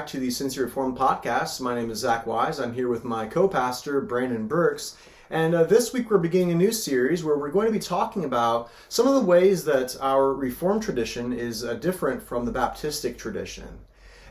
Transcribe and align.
back 0.00 0.06
to 0.06 0.18
the 0.18 0.28
Cincy 0.28 0.62
Reformed 0.62 0.96
Podcast. 0.96 1.60
My 1.60 1.74
name 1.74 1.90
is 1.90 1.98
Zach 1.98 2.26
Wise. 2.26 2.58
I'm 2.58 2.72
here 2.72 2.88
with 2.88 3.04
my 3.04 3.26
co 3.26 3.48
pastor, 3.48 4.00
Brandon 4.00 4.46
Burks. 4.46 4.96
And 5.28 5.54
uh, 5.54 5.64
this 5.64 5.92
week 5.92 6.10
we're 6.10 6.16
beginning 6.16 6.52
a 6.52 6.54
new 6.54 6.72
series 6.72 7.22
where 7.22 7.36
we're 7.36 7.50
going 7.50 7.66
to 7.66 7.72
be 7.72 7.78
talking 7.78 8.24
about 8.24 8.70
some 8.88 9.06
of 9.06 9.14
the 9.14 9.20
ways 9.20 9.64
that 9.64 9.96
our 10.00 10.32
Reformed 10.32 10.82
tradition 10.82 11.34
is 11.34 11.62
uh, 11.64 11.74
different 11.74 12.22
from 12.22 12.46
the 12.46 12.52
Baptistic 12.52 13.18
tradition. 13.18 13.80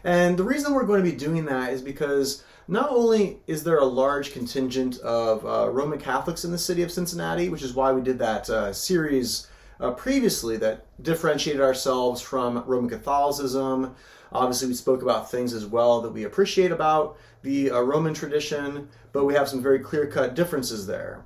And 0.03 0.37
the 0.37 0.43
reason 0.43 0.73
we're 0.73 0.85
going 0.85 1.03
to 1.03 1.09
be 1.09 1.15
doing 1.15 1.45
that 1.45 1.73
is 1.73 1.81
because 1.81 2.43
not 2.67 2.89
only 2.89 3.39
is 3.47 3.63
there 3.63 3.79
a 3.79 3.85
large 3.85 4.31
contingent 4.31 4.99
of 4.99 5.45
uh, 5.45 5.69
Roman 5.69 5.99
Catholics 5.99 6.45
in 6.45 6.51
the 6.51 6.57
city 6.57 6.83
of 6.83 6.91
Cincinnati, 6.91 7.49
which 7.49 7.63
is 7.63 7.73
why 7.73 7.91
we 7.91 8.01
did 8.01 8.19
that 8.19 8.49
uh, 8.49 8.71
series 8.71 9.47
uh, 9.79 9.91
previously 9.91 10.57
that 10.57 10.85
differentiated 11.01 11.61
ourselves 11.61 12.21
from 12.21 12.63
Roman 12.65 12.89
Catholicism. 12.89 13.95
Obviously, 14.31 14.67
we 14.67 14.73
spoke 14.73 15.01
about 15.01 15.31
things 15.31 15.53
as 15.53 15.65
well 15.65 16.01
that 16.01 16.11
we 16.11 16.25
appreciate 16.25 16.71
about 16.71 17.17
the 17.41 17.71
uh, 17.71 17.79
Roman 17.79 18.13
tradition, 18.13 18.89
but 19.11 19.25
we 19.25 19.33
have 19.33 19.49
some 19.49 19.61
very 19.61 19.79
clear 19.79 20.05
cut 20.05 20.35
differences 20.35 20.85
there. 20.85 21.23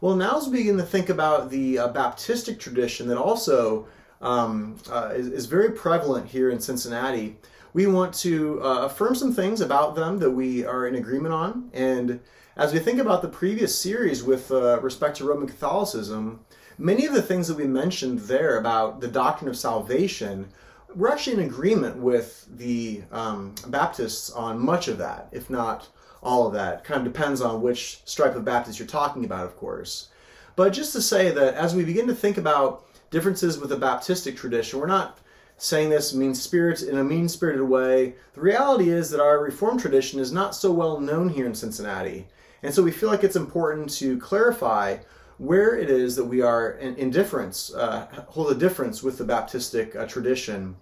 Well, 0.00 0.16
now 0.16 0.38
as 0.38 0.48
we 0.48 0.58
begin 0.58 0.76
to 0.78 0.82
think 0.82 1.08
about 1.08 1.50
the 1.50 1.78
uh, 1.78 1.92
Baptistic 1.92 2.58
tradition 2.58 3.08
that 3.08 3.18
also 3.18 3.86
um, 4.20 4.76
uh, 4.90 5.12
is, 5.14 5.28
is, 5.28 5.46
very 5.46 5.72
prevalent 5.72 6.26
here 6.26 6.50
in 6.50 6.58
Cincinnati, 6.60 7.36
we 7.76 7.86
want 7.86 8.14
to 8.14 8.58
uh, 8.64 8.86
affirm 8.86 9.14
some 9.14 9.34
things 9.34 9.60
about 9.60 9.94
them 9.94 10.18
that 10.18 10.30
we 10.30 10.64
are 10.64 10.86
in 10.86 10.94
agreement 10.94 11.34
on. 11.34 11.68
And 11.74 12.20
as 12.56 12.72
we 12.72 12.78
think 12.78 12.98
about 12.98 13.20
the 13.20 13.28
previous 13.28 13.78
series 13.78 14.22
with 14.22 14.50
uh, 14.50 14.80
respect 14.80 15.18
to 15.18 15.26
Roman 15.26 15.46
Catholicism, 15.46 16.40
many 16.78 17.04
of 17.04 17.12
the 17.12 17.20
things 17.20 17.48
that 17.48 17.58
we 17.58 17.66
mentioned 17.66 18.20
there 18.20 18.56
about 18.56 19.02
the 19.02 19.08
doctrine 19.08 19.50
of 19.50 19.58
salvation 19.58 20.48
we're 20.94 21.10
actually 21.10 21.34
in 21.34 21.50
agreement 21.50 21.98
with 21.98 22.46
the 22.56 23.02
um, 23.12 23.54
Baptists 23.66 24.30
on 24.30 24.58
much 24.58 24.88
of 24.88 24.96
that, 24.96 25.28
if 25.30 25.50
not 25.50 25.88
all 26.22 26.46
of 26.46 26.54
that. 26.54 26.82
Kind 26.82 27.06
of 27.06 27.12
depends 27.12 27.42
on 27.42 27.60
which 27.60 28.00
stripe 28.06 28.34
of 28.34 28.46
Baptist 28.46 28.78
you're 28.78 28.88
talking 28.88 29.26
about, 29.26 29.44
of 29.44 29.54
course. 29.58 30.08
But 30.54 30.72
just 30.72 30.94
to 30.94 31.02
say 31.02 31.30
that 31.30 31.52
as 31.52 31.74
we 31.74 31.84
begin 31.84 32.06
to 32.06 32.14
think 32.14 32.38
about 32.38 32.86
differences 33.10 33.58
with 33.58 33.68
the 33.68 33.76
Baptistic 33.76 34.34
tradition, 34.34 34.80
we're 34.80 34.86
not 34.86 35.18
saying 35.58 35.88
this 35.88 36.14
mean 36.14 36.34
spirits 36.34 36.82
in 36.82 36.98
a 36.98 37.04
mean 37.04 37.28
spirited 37.28 37.62
way. 37.62 38.14
The 38.34 38.40
reality 38.40 38.90
is 38.90 39.10
that 39.10 39.20
our 39.20 39.38
Reformed 39.42 39.80
tradition 39.80 40.20
is 40.20 40.32
not 40.32 40.54
so 40.54 40.70
well 40.70 41.00
known 41.00 41.28
here 41.28 41.46
in 41.46 41.54
Cincinnati. 41.54 42.26
And 42.62 42.74
so 42.74 42.82
we 42.82 42.90
feel 42.90 43.08
like 43.08 43.24
it's 43.24 43.36
important 43.36 43.90
to 43.94 44.18
clarify 44.18 44.98
where 45.38 45.76
it 45.76 45.90
is 45.90 46.16
that 46.16 46.24
we 46.24 46.40
are 46.40 46.72
in, 46.72 46.96
in 46.96 47.10
difference, 47.10 47.72
uh, 47.74 48.06
hold 48.28 48.50
a 48.50 48.54
difference 48.54 49.02
with 49.02 49.18
the 49.18 49.24
Baptistic 49.24 49.94
uh, 49.94 50.06
tradition. 50.06 50.76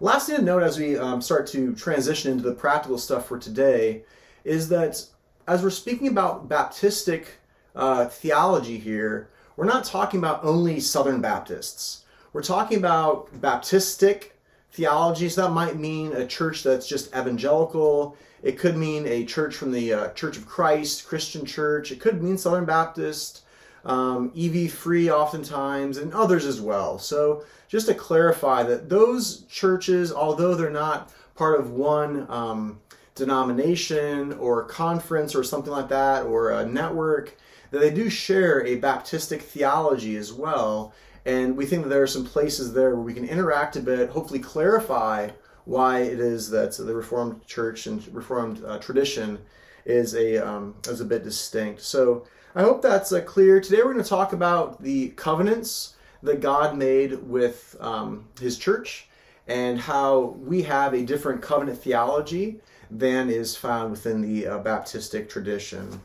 Last 0.00 0.26
thing 0.26 0.36
to 0.36 0.42
note 0.42 0.62
as 0.62 0.78
we 0.78 0.98
um, 0.98 1.22
start 1.22 1.46
to 1.48 1.74
transition 1.74 2.32
into 2.32 2.44
the 2.44 2.54
practical 2.54 2.98
stuff 2.98 3.26
for 3.26 3.38
today 3.38 4.04
is 4.44 4.68
that 4.68 5.04
as 5.46 5.62
we're 5.62 5.70
speaking 5.70 6.08
about 6.08 6.48
Baptistic 6.48 7.26
uh, 7.74 8.06
theology 8.06 8.78
here, 8.78 9.30
we're 9.56 9.64
not 9.64 9.84
talking 9.84 10.18
about 10.18 10.44
only 10.44 10.80
Southern 10.80 11.20
Baptists. 11.20 12.03
We're 12.34 12.42
talking 12.42 12.78
about 12.78 13.32
Baptistic 13.40 14.30
theology. 14.72 15.28
So 15.28 15.42
that 15.42 15.52
might 15.52 15.78
mean 15.78 16.12
a 16.12 16.26
church 16.26 16.64
that's 16.64 16.88
just 16.88 17.14
evangelical. 17.14 18.16
It 18.42 18.58
could 18.58 18.76
mean 18.76 19.06
a 19.06 19.24
church 19.24 19.54
from 19.54 19.70
the 19.70 19.92
uh, 19.92 20.08
Church 20.14 20.36
of 20.36 20.44
Christ, 20.44 21.06
Christian 21.06 21.46
church. 21.46 21.92
It 21.92 22.00
could 22.00 22.20
mean 22.20 22.36
Southern 22.36 22.64
Baptist 22.64 23.42
um, 23.84 24.32
EV 24.36 24.72
free 24.72 25.08
oftentimes, 25.08 25.96
and 25.96 26.12
others 26.12 26.44
as 26.44 26.60
well. 26.60 26.98
So 26.98 27.44
just 27.68 27.86
to 27.86 27.94
clarify 27.94 28.64
that 28.64 28.88
those 28.88 29.42
churches, 29.42 30.12
although 30.12 30.56
they're 30.56 30.70
not 30.70 31.12
part 31.36 31.60
of 31.60 31.70
one 31.70 32.26
um, 32.28 32.80
denomination 33.14 34.32
or 34.34 34.64
conference 34.64 35.36
or 35.36 35.44
something 35.44 35.72
like 35.72 35.88
that 35.90 36.24
or 36.24 36.50
a 36.50 36.66
network, 36.66 37.36
that 37.70 37.78
they 37.78 37.90
do 37.90 38.10
share 38.10 38.66
a 38.66 38.80
Baptistic 38.80 39.42
theology 39.42 40.16
as 40.16 40.32
well. 40.32 40.92
And 41.26 41.56
we 41.56 41.66
think 41.66 41.82
that 41.82 41.88
there 41.88 42.02
are 42.02 42.06
some 42.06 42.24
places 42.24 42.72
there 42.72 42.90
where 42.90 43.04
we 43.04 43.14
can 43.14 43.28
interact 43.28 43.76
a 43.76 43.80
bit, 43.80 44.10
hopefully 44.10 44.40
clarify 44.40 45.30
why 45.64 46.00
it 46.00 46.20
is 46.20 46.50
that 46.50 46.76
the 46.76 46.94
Reformed 46.94 47.46
Church 47.46 47.86
and 47.86 48.06
Reformed 48.14 48.62
uh, 48.64 48.78
tradition 48.78 49.38
is 49.86 50.14
a 50.14 50.36
um, 50.36 50.74
is 50.86 51.00
a 51.00 51.04
bit 51.04 51.24
distinct. 51.24 51.80
So 51.80 52.26
I 52.54 52.62
hope 52.62 52.82
that's 52.82 53.12
uh, 53.12 53.22
clear. 53.22 53.60
Today 53.60 53.78
we're 53.78 53.92
going 53.92 54.04
to 54.04 54.08
talk 54.08 54.32
about 54.32 54.82
the 54.82 55.10
covenants 55.10 55.94
that 56.22 56.40
God 56.40 56.76
made 56.76 57.14
with 57.28 57.76
um, 57.80 58.26
His 58.40 58.58
church 58.58 59.08
and 59.46 59.78
how 59.78 60.36
we 60.40 60.62
have 60.62 60.94
a 60.94 61.04
different 61.04 61.42
covenant 61.42 61.78
theology 61.78 62.60
than 62.90 63.30
is 63.30 63.56
found 63.56 63.90
within 63.90 64.20
the 64.20 64.46
uh, 64.46 64.58
Baptistic 64.60 65.28
tradition. 65.28 66.00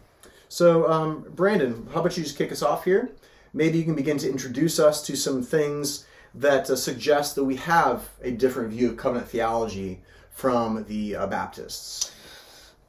So, 0.49 0.89
um, 0.91 1.25
Brandon, 1.35 1.87
how 1.93 2.01
about 2.01 2.17
you 2.17 2.23
just 2.23 2.37
kick 2.37 2.51
us 2.51 2.63
off 2.63 2.83
here? 2.83 3.11
Maybe 3.53 3.77
you 3.77 3.83
can 3.83 3.95
begin 3.95 4.17
to 4.19 4.29
introduce 4.29 4.79
us 4.79 5.05
to 5.07 5.15
some 5.15 5.41
things 5.41 6.05
that 6.35 6.69
uh, 6.69 6.75
suggest 6.75 7.35
that 7.35 7.43
we 7.43 7.55
have 7.55 8.09
a 8.21 8.31
different 8.31 8.69
view 8.69 8.89
of 8.89 8.97
covenant 8.97 9.29
theology 9.29 10.01
from 10.31 10.85
the 10.87 11.15
uh, 11.15 11.27
Baptists. 11.27 12.11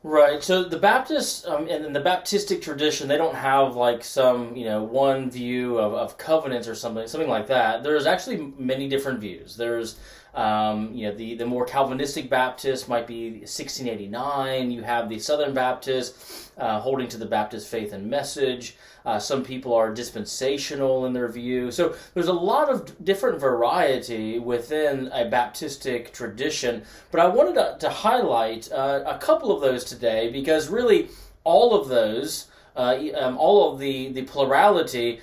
Right. 0.03 0.43
So 0.43 0.65
the 0.65 0.78
Baptists 0.78 1.47
um, 1.47 1.69
and 1.69 1.94
the 1.94 2.00
Baptistic 2.00 2.62
tradition, 2.62 3.06
they 3.06 3.19
don't 3.19 3.34
have 3.34 3.76
like 3.76 4.03
some 4.03 4.56
you 4.56 4.65
know 4.65 4.82
one 4.82 5.31
view 5.31 5.78
of, 5.78 5.93
of 5.93 6.16
covenants 6.16 6.69
or 6.69 6.75
something 6.75 7.06
something 7.06 7.28
like 7.28 7.49
that. 7.49 7.82
There's 7.82 8.06
actually 8.06 8.54
many 8.56 8.88
different 8.88 9.20
views. 9.20 9.56
There's 9.56 9.99
um, 10.34 10.94
you 10.94 11.08
know 11.08 11.14
the 11.14 11.34
the 11.34 11.46
more 11.46 11.64
Calvinistic 11.64 12.30
Baptists 12.30 12.88
might 12.88 13.06
be 13.06 13.30
1689. 13.41 14.70
You 14.70 14.82
have 14.82 15.08
the 15.08 15.18
Southern 15.18 15.54
Baptist 15.54 16.52
uh, 16.56 16.80
holding 16.80 17.08
to 17.08 17.16
the 17.16 17.26
Baptist 17.26 17.68
faith 17.68 17.92
and 17.92 18.08
message. 18.08 18.76
Uh, 19.04 19.19
some 19.19 19.42
people 19.42 19.74
are 19.74 19.92
dispensational 19.92 21.06
in 21.06 21.12
their 21.12 21.28
view. 21.28 21.70
So 21.70 21.94
there's 22.14 22.28
a 22.28 22.32
lot 22.32 22.69
of 22.69 23.04
different 23.04 23.40
variety 23.40 24.38
within 24.38 25.08
a 25.08 25.24
Baptistic 25.24 26.12
tradition. 26.12 26.82
But 27.10 27.20
I 27.20 27.28
wanted 27.28 27.54
to, 27.54 27.76
to 27.80 27.88
highlight 27.88 28.70
uh, 28.70 29.02
a 29.06 29.19
couple 29.19 29.52
of 29.54 29.62
those 29.62 29.84
today 29.84 30.30
because 30.30 30.69
really 30.69 31.08
all 31.44 31.80
of 31.80 31.88
those, 31.88 32.48
uh, 32.76 32.98
um, 33.16 33.38
all 33.38 33.72
of 33.72 33.80
the, 33.80 34.12
the 34.12 34.22
plurality, 34.22 35.20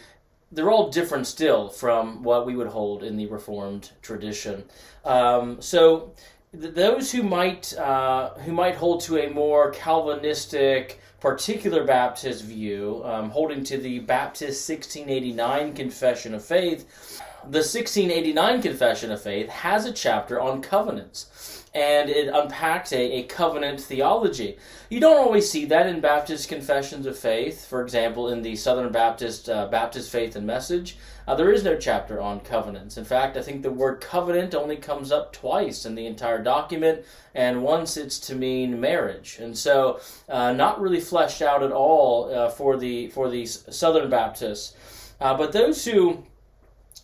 they're 0.51 0.69
all 0.69 0.89
different 0.89 1.27
still 1.27 1.69
from 1.69 2.23
what 2.23 2.45
we 2.45 2.55
would 2.55 2.67
hold 2.67 3.03
in 3.03 3.17
the 3.17 3.27
Reformed 3.27 3.91
tradition. 4.01 4.63
Um, 5.03 5.61
so 5.61 6.13
th- 6.59 6.73
those 6.73 7.11
who 7.11 7.23
might 7.23 7.77
uh, 7.77 8.29
who 8.35 8.53
might 8.53 8.75
hold 8.75 9.01
to 9.01 9.17
a 9.17 9.29
more 9.29 9.71
Calvinistic 9.71 10.99
particular 11.19 11.83
Baptist 11.83 12.43
view, 12.43 13.01
um, 13.03 13.29
holding 13.31 13.63
to 13.65 13.77
the 13.77 13.99
Baptist 13.99 14.69
1689 14.69 15.73
Confession 15.73 16.33
of 16.35 16.45
Faith, 16.45 17.19
the 17.43 17.59
1689 17.59 18.61
Confession 18.61 19.11
of 19.11 19.21
Faith 19.21 19.49
has 19.49 19.85
a 19.85 19.91
chapter 19.91 20.39
on 20.39 20.61
covenants. 20.61 21.27
And 21.73 22.09
it 22.09 22.27
unpacks 22.27 22.91
a, 22.91 23.19
a 23.19 23.23
covenant 23.23 23.79
theology. 23.79 24.57
You 24.89 24.99
don't 24.99 25.17
always 25.17 25.49
see 25.49 25.65
that 25.65 25.87
in 25.87 25.99
Baptist 25.99 26.49
confessions 26.49 27.05
of 27.05 27.17
faith. 27.17 27.65
For 27.65 27.81
example, 27.81 28.29
in 28.29 28.41
the 28.41 28.55
Southern 28.55 28.91
Baptist 28.91 29.49
uh, 29.49 29.67
Baptist 29.67 30.09
Faith 30.09 30.35
and 30.35 30.47
Message, 30.47 30.97
uh, 31.27 31.35
there 31.35 31.51
is 31.51 31.63
no 31.63 31.75
chapter 31.75 32.21
on 32.21 32.39
covenants. 32.39 32.97
In 32.97 33.03
fact, 33.03 33.35
I 33.35 33.41
think 33.41 33.61
the 33.61 33.71
word 33.71 33.99
covenant 33.99 34.55
only 34.55 34.77
comes 34.77 35.11
up 35.11 35.33
twice 35.33 35.85
in 35.85 35.93
the 35.93 36.05
entire 36.05 36.41
document, 36.41 37.03
and 37.35 37.61
once 37.61 37.97
it's 37.97 38.17
to 38.21 38.35
mean 38.35 38.79
marriage, 38.79 39.37
and 39.39 39.57
so 39.57 39.99
uh, 40.29 40.53
not 40.53 40.79
really 40.79 41.01
fleshed 41.01 41.41
out 41.41 41.63
at 41.63 41.73
all 41.73 42.33
uh, 42.33 42.49
for 42.49 42.77
the 42.77 43.07
for 43.09 43.29
the 43.29 43.45
Southern 43.45 44.09
Baptists. 44.09 44.73
Uh, 45.19 45.35
but 45.35 45.51
those 45.51 45.83
who 45.83 46.23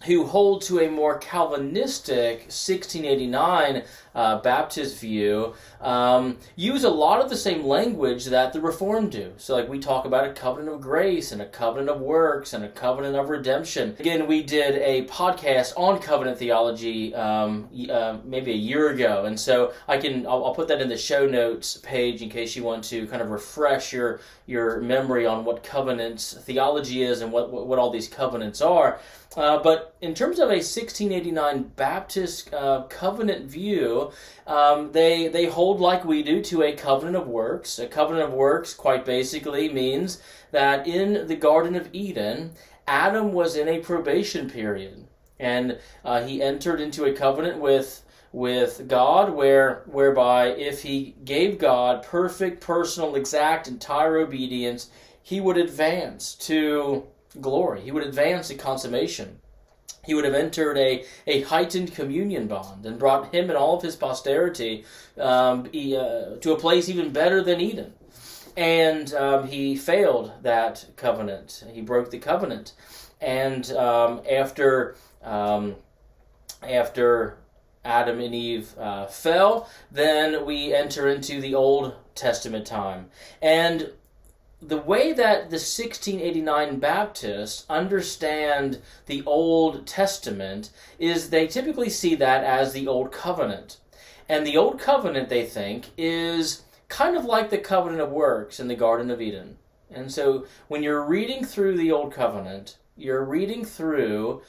who 0.06 0.26
hold 0.26 0.62
to 0.62 0.80
a 0.80 0.90
more 0.90 1.18
Calvinistic 1.18 2.40
1689 2.44 3.84
uh, 4.16 4.40
Baptist 4.42 5.00
view 5.00 5.54
um, 5.82 6.38
use 6.56 6.84
a 6.84 6.90
lot 6.90 7.22
of 7.22 7.30
the 7.30 7.36
same 7.36 7.66
language 7.66 8.26
that 8.26 8.54
the 8.54 8.62
Reformed 8.62 9.12
do. 9.12 9.34
So, 9.38 9.56
like 9.56 9.68
we 9.68 9.80
talk 9.80 10.06
about 10.06 10.28
a 10.28 10.34
covenant 10.34 10.76
of 10.76 10.82
grace 10.82 11.32
and 11.32 11.42
a 11.42 11.46
covenant 11.46 11.90
of 11.90 12.00
works 12.00 12.54
and 12.54 12.64
a 12.64 12.70
covenant 12.70 13.16
of 13.16 13.30
redemption. 13.30 13.96
Again, 14.00 14.28
we 14.28 14.44
did 14.44 14.76
a 14.76 15.06
podcast 15.08 15.74
on 15.78 16.00
covenant 16.00 16.38
theology 16.38 17.14
um, 17.16 17.70
uh, 17.90 18.18
maybe 18.24 18.52
a 18.52 18.56
year 18.56 18.90
ago, 18.90 19.26
and 19.26 19.40
so 19.40 19.74
I 19.88 19.98
can 19.98 20.26
I'll, 20.26 20.46
I'll, 20.46 20.54
put 20.54 20.68
that 20.68 20.82
in 20.82 20.90
the 20.90 20.98
show 20.98 21.26
notes 21.26 21.78
page 21.78 22.22
in 22.22 22.30
case 22.30 22.56
you 22.56 22.64
want 22.64 22.84
to 22.86 23.08
kind 23.08 23.22
of 23.22 23.32
refresh 23.32 23.92
your 23.92 24.22
your 24.46 24.80
memory 24.82 25.26
on 25.26 25.46
what 25.46 25.64
covenants 25.64 26.34
theology 26.34 27.04
is 27.04 27.22
and 27.22 27.32
what 27.32 27.52
what, 27.52 27.68
what 27.68 27.80
all 27.80 27.90
these 27.90 28.08
covenants 28.08 28.62
are. 28.62 29.00
Uh, 29.36 29.58
but 29.62 29.96
in 30.02 30.14
terms 30.14 30.38
of 30.38 30.50
a 30.50 30.62
1689 30.62 31.72
Baptist 31.76 32.54
uh, 32.54 32.84
covenant 32.90 33.46
view, 33.46 34.03
um, 34.48 34.92
they 34.92 35.28
they 35.28 35.46
hold 35.46 35.80
like 35.80 36.04
we 36.04 36.24
do 36.24 36.42
to 36.44 36.64
a 36.64 36.74
covenant 36.74 37.16
of 37.16 37.28
works. 37.28 37.80
A 37.80 37.88
covenant 37.88 38.26
of 38.26 38.34
works, 38.34 38.74
quite 38.74 39.06
basically, 39.06 39.72
means 39.72 40.22
that 40.52 40.88
in 40.88 41.28
the 41.28 41.36
Garden 41.36 41.76
of 41.76 41.90
Eden, 41.94 42.52
Adam 42.88 43.32
was 43.32 43.56
in 43.56 43.68
a 43.68 43.80
probation 43.80 44.50
period, 44.50 45.08
and 45.40 45.80
uh, 46.04 46.24
he 46.24 46.42
entered 46.42 46.82
into 46.82 47.06
a 47.06 47.14
covenant 47.14 47.60
with 47.60 48.04
with 48.34 48.88
God, 48.88 49.32
where 49.34 49.84
whereby 49.86 50.48
if 50.48 50.82
he 50.82 51.16
gave 51.24 51.60
God 51.60 52.04
perfect, 52.04 52.62
personal, 52.62 53.16
exact, 53.16 53.68
entire 53.68 54.18
obedience, 54.18 54.90
he 55.22 55.40
would 55.40 55.58
advance 55.58 56.36
to 56.36 57.06
glory. 57.40 57.82
He 57.82 57.92
would 57.92 58.04
advance 58.04 58.48
to 58.50 58.56
consummation. 58.56 59.40
He 60.06 60.14
would 60.14 60.26
have 60.26 60.34
entered 60.34 60.78
a, 60.78 61.06
a 61.26 61.42
heightened 61.42 61.94
communion 61.94 62.48
bond 62.48 62.86
and 62.86 63.00
brought 63.00 63.34
him 63.34 63.50
and 63.50 63.58
all 63.58 63.78
of 63.78 63.84
his 63.84 63.96
posterity 63.96 64.86
um, 65.18 65.70
he, 65.72 65.96
uh, 65.96 66.36
to 66.42 66.54
a 66.54 66.60
place 66.60 66.90
even 66.90 67.12
better 67.12 67.42
than 67.42 67.62
Eden. 67.62 67.94
And 68.56 69.14
um, 69.14 69.48
he 69.48 69.76
failed 69.76 70.32
that 70.42 70.86
covenant. 70.96 71.64
He 71.72 71.82
broke 71.82 72.12
the 72.12 72.20
covenant. 72.20 72.74
And 73.20 73.72
um, 73.72 74.22
after 74.30 74.96
um, 75.24 75.76
after 76.62 77.38
Adam 77.86 78.20
and 78.20 78.34
Eve 78.34 78.78
uh, 78.78 79.08
fell, 79.08 79.70
then 79.92 80.46
we 80.46 80.74
enter 80.74 81.10
into 81.10 81.42
the 81.42 81.56
Old 81.56 81.96
Testament 82.16 82.66
time. 82.66 83.10
And 83.42 83.92
the 84.68 84.78
way 84.78 85.14
that 85.14 85.50
the 85.50 85.58
1689 85.58 86.80
Baptists 86.80 87.66
understand 87.70 88.82
the 89.06 89.24
Old 89.26 89.86
Testament 89.86 90.70
is 91.00 91.30
they 91.30 91.48
typically 91.48 91.90
see 91.90 92.16
that 92.16 92.44
as 92.44 92.74
the 92.74 92.88
Old 92.88 93.12
Covenant. 93.12 93.78
And 94.30 94.48
the 94.48 94.58
Old 94.58 94.80
Covenant, 94.80 95.30
they 95.30 95.46
think, 95.46 95.92
is 95.98 96.64
kind 96.88 97.18
of 97.18 97.26
like 97.26 97.50
the 97.50 97.58
covenant 97.58 98.02
of 98.02 98.12
works 98.12 98.60
in 98.60 98.68
the 98.68 98.76
Garden 98.76 99.12
of 99.12 99.22
Eden. 99.22 99.58
And 99.92 100.12
so 100.12 100.46
when 100.68 100.84
you're 100.84 101.04
reading 101.04 101.44
through 101.44 101.78
the 101.78 101.92
Old 101.92 102.14
Covenant, 102.14 102.78
you're 102.96 103.24
reading 103.24 103.66
through 103.66 104.42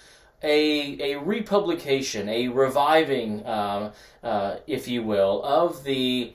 a, 0.42 1.12
a 1.12 1.18
republication, 1.20 2.28
a 2.28 2.48
reviving, 2.48 3.44
uh, 3.44 3.92
uh, 4.22 4.56
if 4.66 4.86
you 4.86 5.02
will, 5.02 5.42
of 5.42 5.84
the 5.84 6.34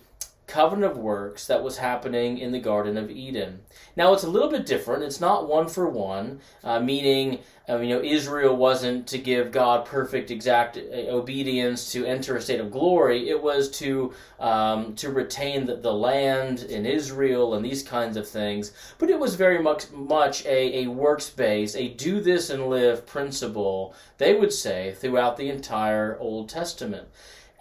covenant 0.49 0.91
of 0.91 0.97
works 0.97 1.45
that 1.47 1.63
was 1.63 1.77
happening 1.77 2.39
in 2.39 2.51
the 2.51 2.59
Garden 2.59 2.97
of 2.97 3.11
Eden. 3.11 3.61
Now 3.95 4.13
it's 4.13 4.23
a 4.23 4.29
little 4.29 4.49
bit 4.49 4.65
different. 4.65 5.03
It's 5.03 5.21
not 5.21 5.47
one 5.47 5.67
for 5.67 5.87
one, 5.87 6.41
uh, 6.63 6.79
meaning 6.79 7.39
um, 7.67 7.83
you 7.83 7.89
know 7.89 8.03
Israel 8.03 8.55
wasn't 8.57 9.05
to 9.07 9.19
give 9.19 9.51
God 9.51 9.85
perfect, 9.85 10.31
exact 10.31 10.75
uh, 10.77 10.81
obedience 11.09 11.91
to 11.91 12.03
enter 12.03 12.35
a 12.35 12.41
state 12.41 12.59
of 12.59 12.71
glory. 12.71 13.29
It 13.29 13.41
was 13.41 13.69
to 13.77 14.13
um, 14.39 14.95
to 14.95 15.11
retain 15.11 15.65
the, 15.65 15.75
the 15.75 15.93
land 15.93 16.63
in 16.63 16.85
Israel 16.85 17.53
and 17.53 17.63
these 17.63 17.83
kinds 17.83 18.17
of 18.17 18.27
things. 18.27 18.71
But 18.97 19.11
it 19.11 19.19
was 19.19 19.35
very 19.35 19.61
much 19.61 19.91
much 19.91 20.45
a, 20.45 20.83
a 20.83 20.87
works 20.87 21.31
a 21.39 21.89
do 21.89 22.21
this 22.21 22.49
and 22.49 22.69
live 22.69 23.05
principle. 23.05 23.93
They 24.17 24.33
would 24.33 24.51
say 24.51 24.95
throughout 24.97 25.37
the 25.37 25.49
entire 25.49 26.17
Old 26.19 26.49
Testament. 26.49 27.07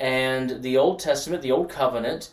And 0.01 0.63
the 0.63 0.77
Old 0.77 1.01
Testament, 1.01 1.43
the 1.43 1.53
Old 1.53 1.69
Covenant, 1.69 2.31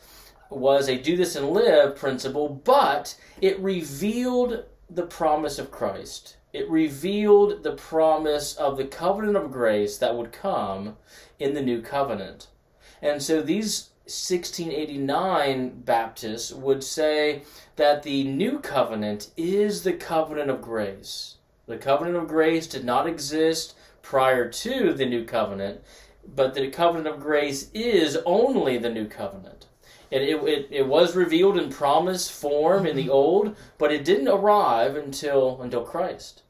was 0.50 0.88
a 0.88 0.98
do 0.98 1.18
this 1.18 1.36
and 1.36 1.50
live 1.50 1.96
principle, 1.96 2.50
but 2.50 3.18
it 3.42 3.60
revealed 3.60 4.64
the 4.90 5.06
promise 5.06 5.60
of 5.60 5.72
Christ. 5.72 6.38
It 6.54 6.70
revealed 6.70 7.64
the 7.64 7.74
promise 7.74 8.56
of 8.56 8.78
the 8.78 8.86
covenant 8.86 9.36
of 9.36 9.52
grace 9.52 9.98
that 9.98 10.16
would 10.16 10.32
come 10.32 10.96
in 11.40 11.54
the 11.54 11.62
new 11.62 11.82
covenant. 11.82 12.48
And 13.02 13.22
so 13.22 13.42
these 13.42 13.90
1689 14.06 15.82
Baptists 15.84 16.52
would 16.52 16.84
say 16.84 17.42
that 17.76 18.04
the 18.04 18.24
new 18.24 18.60
covenant 18.60 19.32
is 19.36 19.84
the 19.84 19.94
covenant 19.94 20.50
of 20.50 20.62
grace. 20.62 21.36
The 21.66 21.78
covenant 21.78 22.16
of 22.16 22.28
grace 22.28 22.68
did 22.68 22.86
not 22.86 23.08
exist 23.08 23.76
prior 24.02 24.48
to 24.48 24.94
the 24.94 25.06
new 25.06 25.26
covenant, 25.26 25.82
but 26.36 26.54
the 26.54 26.70
covenant 26.70 27.08
of 27.08 27.20
grace 27.20 27.72
is 27.74 28.18
only 28.26 28.78
the 28.78 28.92
new 28.92 29.08
covenant. 29.08 29.65
It, 30.12 30.22
it, 30.22 30.44
it, 30.44 30.68
it 30.72 30.88
was 30.88 31.16
revealed 31.16 31.58
in 31.58 31.70
promise 31.70 32.30
form 32.30 32.86
in 32.86 32.96
the 32.96 33.10
old, 33.10 33.56
but 33.78 33.92
it 33.92 34.06
didn't 34.06 34.28
arrive 34.28 34.96
until 34.96 35.62
until 35.62 35.84
Christ. 35.84 36.44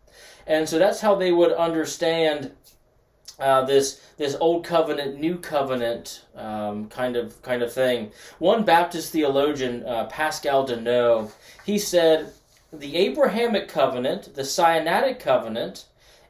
And 0.47 0.67
so 0.69 0.77
that's 0.77 1.01
how 1.01 1.15
they 1.15 1.31
would 1.31 1.53
understand 1.53 2.51
uh, 3.39 3.65
this 3.65 4.01
this 4.17 4.35
old 4.39 4.63
covenant, 4.63 5.19
new 5.19 5.37
covenant 5.37 6.25
um, 6.35 6.87
kind 6.89 7.15
of 7.15 7.41
kind 7.41 7.61
of 7.61 7.73
thing. 7.73 8.11
One 8.39 8.63
Baptist 8.63 9.11
theologian, 9.11 9.85
uh, 9.85 10.05
Pascal 10.05 10.67
Denault, 10.67 11.31
he 11.65 11.77
said 11.77 12.31
the 12.71 12.95
Abrahamic 12.95 13.67
covenant, 13.67 14.35
the 14.35 14.43
Sinaitic 14.43 15.19
covenant, 15.19 15.85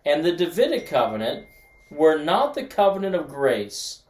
and 0.06 0.24
the 0.24 0.32
Davidic 0.32 0.88
covenant 0.88 1.48
were 1.92 2.18
not 2.18 2.54
the 2.54 2.64
covenant 2.64 3.16
of 3.16 3.30
grace, 3.30 4.02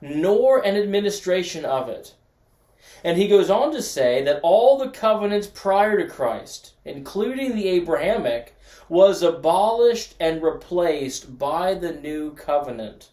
nor 0.00 0.64
an 0.64 0.76
administration 0.76 1.64
of 1.64 1.88
it 1.88 2.14
and 3.04 3.18
he 3.18 3.28
goes 3.28 3.50
on 3.50 3.70
to 3.72 3.82
say 3.82 4.24
that 4.24 4.40
all 4.42 4.78
the 4.78 4.88
covenants 4.88 5.46
prior 5.46 5.98
to 5.98 6.08
Christ, 6.08 6.72
including 6.86 7.54
the 7.54 7.68
Abrahamic, 7.68 8.56
was 8.88 9.22
abolished 9.22 10.14
and 10.18 10.42
replaced 10.42 11.38
by 11.38 11.74
the 11.74 11.92
new 11.92 12.32
covenant. 12.32 13.10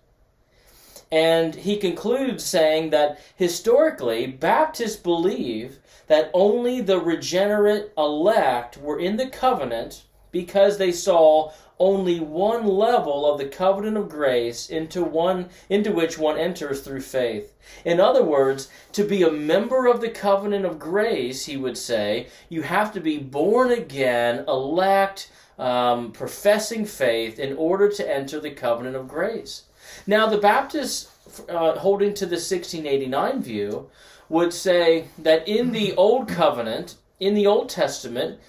And 1.12 1.54
he 1.54 1.76
concludes 1.76 2.46
saying 2.46 2.92
that 2.92 3.20
historically, 3.36 4.28
Baptists 4.28 4.96
believe 4.96 5.80
that 6.08 6.32
only 6.34 6.80
the 6.80 7.00
regenerate 7.00 7.92
elect 7.98 8.78
were 8.78 9.00
in 9.00 9.18
the 9.18 9.28
covenant 9.28 10.04
because 10.32 10.78
they 10.78 10.94
saw 10.94 11.52
only 11.82 12.20
one 12.20 12.68
level 12.68 13.26
of 13.26 13.40
the 13.40 13.46
covenant 13.46 13.98
of 13.98 14.08
grace 14.08 14.70
into 14.70 15.04
one 15.04 15.50
into 15.68 15.92
which 15.92 16.16
one 16.16 16.38
enters 16.38 16.82
through 16.82 17.02
faith. 17.02 17.54
In 17.84 18.00
other 18.00 18.24
words, 18.24 18.70
to 18.92 19.04
be 19.04 19.24
a 19.24 19.32
member 19.32 19.88
of 19.88 20.00
the 20.00 20.10
covenant 20.10 20.64
of 20.64 20.78
grace, 20.78 21.46
he 21.46 21.58
would 21.58 21.78
say, 21.78 22.28
you 22.50 22.62
have 22.62 22.94
to 22.94 23.02
be 23.02 23.18
born 23.18 23.72
again, 23.72 24.46
elect, 24.48 25.32
um, 25.58 26.12
professing 26.12 26.86
faith 26.86 27.40
in 27.40 27.58
order 27.58 27.90
to 27.90 28.08
enter 28.08 28.40
the 28.40 28.52
covenant 28.52 28.96
of 28.96 29.08
grace. 29.08 29.64
Now, 30.06 30.28
the 30.28 30.38
Baptists, 30.38 31.10
uh, 31.50 31.80
holding 31.80 32.14
to 32.14 32.26
the 32.26 32.36
1689 32.36 33.42
view, 33.42 33.90
would 34.30 34.54
say 34.54 35.08
that 35.18 35.48
in 35.48 35.72
the 35.72 35.96
Old 35.96 36.28
Covenant, 36.28 36.96
in 37.20 37.34
the 37.34 37.48
Old 37.48 37.70
Testament, 37.70 38.40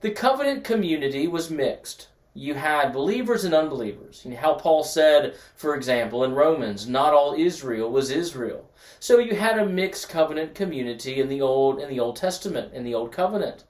the 0.00 0.10
covenant 0.10 0.64
community 0.64 1.28
was 1.28 1.50
mixed 1.50 2.08
you 2.34 2.54
had 2.54 2.92
believers 2.92 3.44
and 3.44 3.54
unbelievers. 3.54 4.22
You 4.24 4.30
know, 4.32 4.36
how 4.36 4.54
Paul 4.54 4.84
said, 4.84 5.34
for 5.56 5.74
example, 5.74 6.22
in 6.24 6.32
Romans, 6.32 6.88
not 6.88 7.12
all 7.12 7.34
Israel 7.34 7.90
was 7.90 8.10
Israel. 8.10 8.70
So 9.00 9.18
you 9.18 9.34
had 9.34 9.58
a 9.58 9.66
mixed 9.66 10.08
covenant 10.08 10.54
community 10.54 11.20
in 11.20 11.28
the 11.28 11.40
old 11.40 11.80
in 11.80 11.88
the 11.88 12.00
Old 12.00 12.16
Testament, 12.16 12.72
in 12.72 12.84
the 12.84 12.94
Old 12.94 13.12
Covenant. 13.12 13.64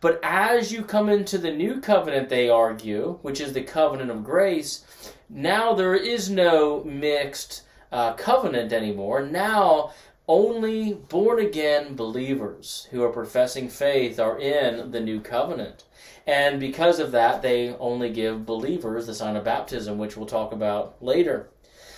But 0.00 0.20
as 0.22 0.72
you 0.72 0.82
come 0.82 1.08
into 1.08 1.38
the 1.38 1.50
new 1.50 1.80
covenant, 1.80 2.28
they 2.28 2.48
argue, 2.48 3.18
which 3.22 3.40
is 3.40 3.52
the 3.52 3.62
covenant 3.62 4.10
of 4.10 4.24
grace, 4.24 4.84
now 5.28 5.74
there 5.74 5.94
is 5.94 6.30
no 6.30 6.84
mixed 6.84 7.62
uh, 7.90 8.12
covenant 8.14 8.72
anymore. 8.72 9.22
Now 9.22 9.92
only 10.28 10.94
born 10.94 11.38
again 11.38 11.94
believers 11.94 12.88
who 12.90 13.02
are 13.02 13.12
professing 13.12 13.68
faith 13.68 14.18
are 14.18 14.38
in 14.38 14.90
the 14.90 15.00
new 15.00 15.20
covenant. 15.20 15.84
And 16.26 16.58
because 16.58 16.98
of 16.98 17.12
that, 17.12 17.42
they 17.42 17.70
only 17.74 18.10
give 18.10 18.46
believers 18.46 19.06
the 19.06 19.14
sign 19.14 19.36
of 19.36 19.44
baptism, 19.44 19.98
which 19.98 20.16
we'll 20.16 20.26
talk 20.26 20.52
about 20.52 21.00
later. 21.00 21.50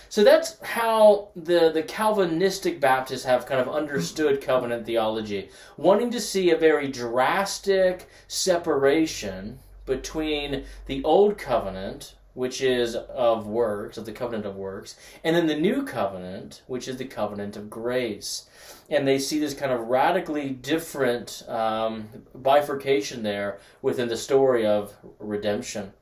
So 0.09 0.23
that's 0.23 0.59
how 0.61 1.29
the, 1.35 1.71
the 1.71 1.83
Calvinistic 1.83 2.79
Baptists 2.79 3.25
have 3.25 3.45
kind 3.45 3.61
of 3.61 3.73
understood 3.73 4.41
covenant 4.41 4.85
theology, 4.85 5.49
wanting 5.77 6.09
to 6.11 6.19
see 6.19 6.49
a 6.49 6.57
very 6.57 6.87
drastic 6.87 8.07
separation 8.27 9.59
between 9.85 10.65
the 10.87 11.03
Old 11.03 11.37
Covenant, 11.37 12.15
which 12.33 12.61
is 12.61 12.95
of 12.95 13.47
works, 13.47 13.97
of 13.97 14.05
the 14.05 14.11
covenant 14.11 14.45
of 14.45 14.55
works, 14.55 14.95
and 15.23 15.35
then 15.35 15.47
the 15.47 15.55
New 15.55 15.83
Covenant, 15.83 16.61
which 16.67 16.87
is 16.87 16.97
the 16.97 17.05
covenant 17.05 17.57
of 17.57 17.69
grace 17.69 18.47
and 18.89 19.07
they 19.07 19.19
see 19.19 19.39
this 19.39 19.53
kind 19.53 19.71
of 19.71 19.87
radically 19.87 20.49
different 20.49 21.43
um, 21.47 22.09
bifurcation 22.33 23.23
there 23.23 23.59
within 23.81 24.07
the 24.07 24.17
story 24.17 24.65
of 24.65 24.93
redemption. 25.19 25.93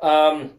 Um, 0.00 0.52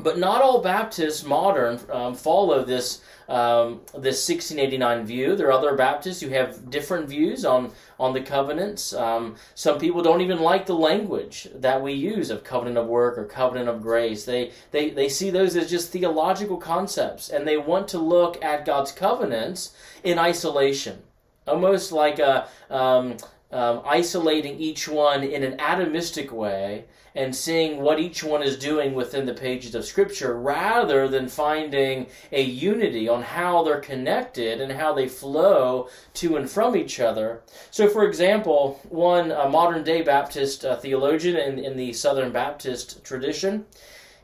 But 0.00 0.18
not 0.18 0.42
all 0.42 0.62
Baptists 0.62 1.24
modern 1.24 1.80
um, 1.90 2.14
follow 2.14 2.64
this 2.64 3.00
um, 3.28 3.82
this 3.92 4.26
1689 4.26 5.04
view. 5.04 5.36
There 5.36 5.48
are 5.48 5.52
other 5.52 5.76
Baptists 5.76 6.20
who 6.20 6.30
have 6.30 6.70
different 6.70 7.08
views 7.08 7.44
on 7.44 7.72
on 7.98 8.14
the 8.14 8.20
covenants. 8.20 8.94
Um, 8.94 9.36
some 9.54 9.78
people 9.78 10.02
don't 10.02 10.20
even 10.20 10.40
like 10.40 10.66
the 10.66 10.74
language 10.74 11.48
that 11.54 11.82
we 11.82 11.92
use 11.92 12.30
of 12.30 12.44
covenant 12.44 12.78
of 12.78 12.86
work 12.86 13.18
or 13.18 13.24
covenant 13.24 13.68
of 13.68 13.82
grace. 13.82 14.24
They 14.24 14.52
they 14.70 14.90
they 14.90 15.08
see 15.08 15.30
those 15.30 15.56
as 15.56 15.68
just 15.68 15.90
theological 15.90 16.56
concepts, 16.56 17.28
and 17.28 17.46
they 17.46 17.56
want 17.56 17.88
to 17.88 17.98
look 17.98 18.42
at 18.42 18.64
God's 18.64 18.92
covenants 18.92 19.74
in 20.04 20.18
isolation, 20.18 21.02
almost 21.46 21.92
like 21.92 22.18
a 22.18 22.48
um, 22.70 23.16
um, 23.50 23.80
isolating 23.84 24.58
each 24.58 24.88
one 24.88 25.22
in 25.22 25.42
an 25.42 25.56
atomistic 25.56 26.30
way 26.30 26.84
and 27.14 27.34
seeing 27.34 27.80
what 27.80 27.98
each 27.98 28.22
one 28.22 28.42
is 28.42 28.58
doing 28.58 28.94
within 28.94 29.26
the 29.26 29.34
pages 29.34 29.74
of 29.74 29.84
Scripture 29.84 30.38
rather 30.38 31.08
than 31.08 31.28
finding 31.28 32.06
a 32.30 32.42
unity 32.42 33.08
on 33.08 33.22
how 33.22 33.62
they're 33.62 33.80
connected 33.80 34.60
and 34.60 34.72
how 34.72 34.92
they 34.92 35.08
flow 35.08 35.88
to 36.14 36.36
and 36.36 36.48
from 36.50 36.76
each 36.76 37.00
other. 37.00 37.42
So, 37.70 37.88
for 37.88 38.04
example, 38.06 38.80
one 38.88 39.28
modern 39.28 39.82
day 39.82 40.02
Baptist 40.02 40.64
uh, 40.64 40.76
theologian 40.76 41.36
in, 41.36 41.58
in 41.58 41.76
the 41.76 41.92
Southern 41.92 42.30
Baptist 42.30 43.02
tradition, 43.02 43.66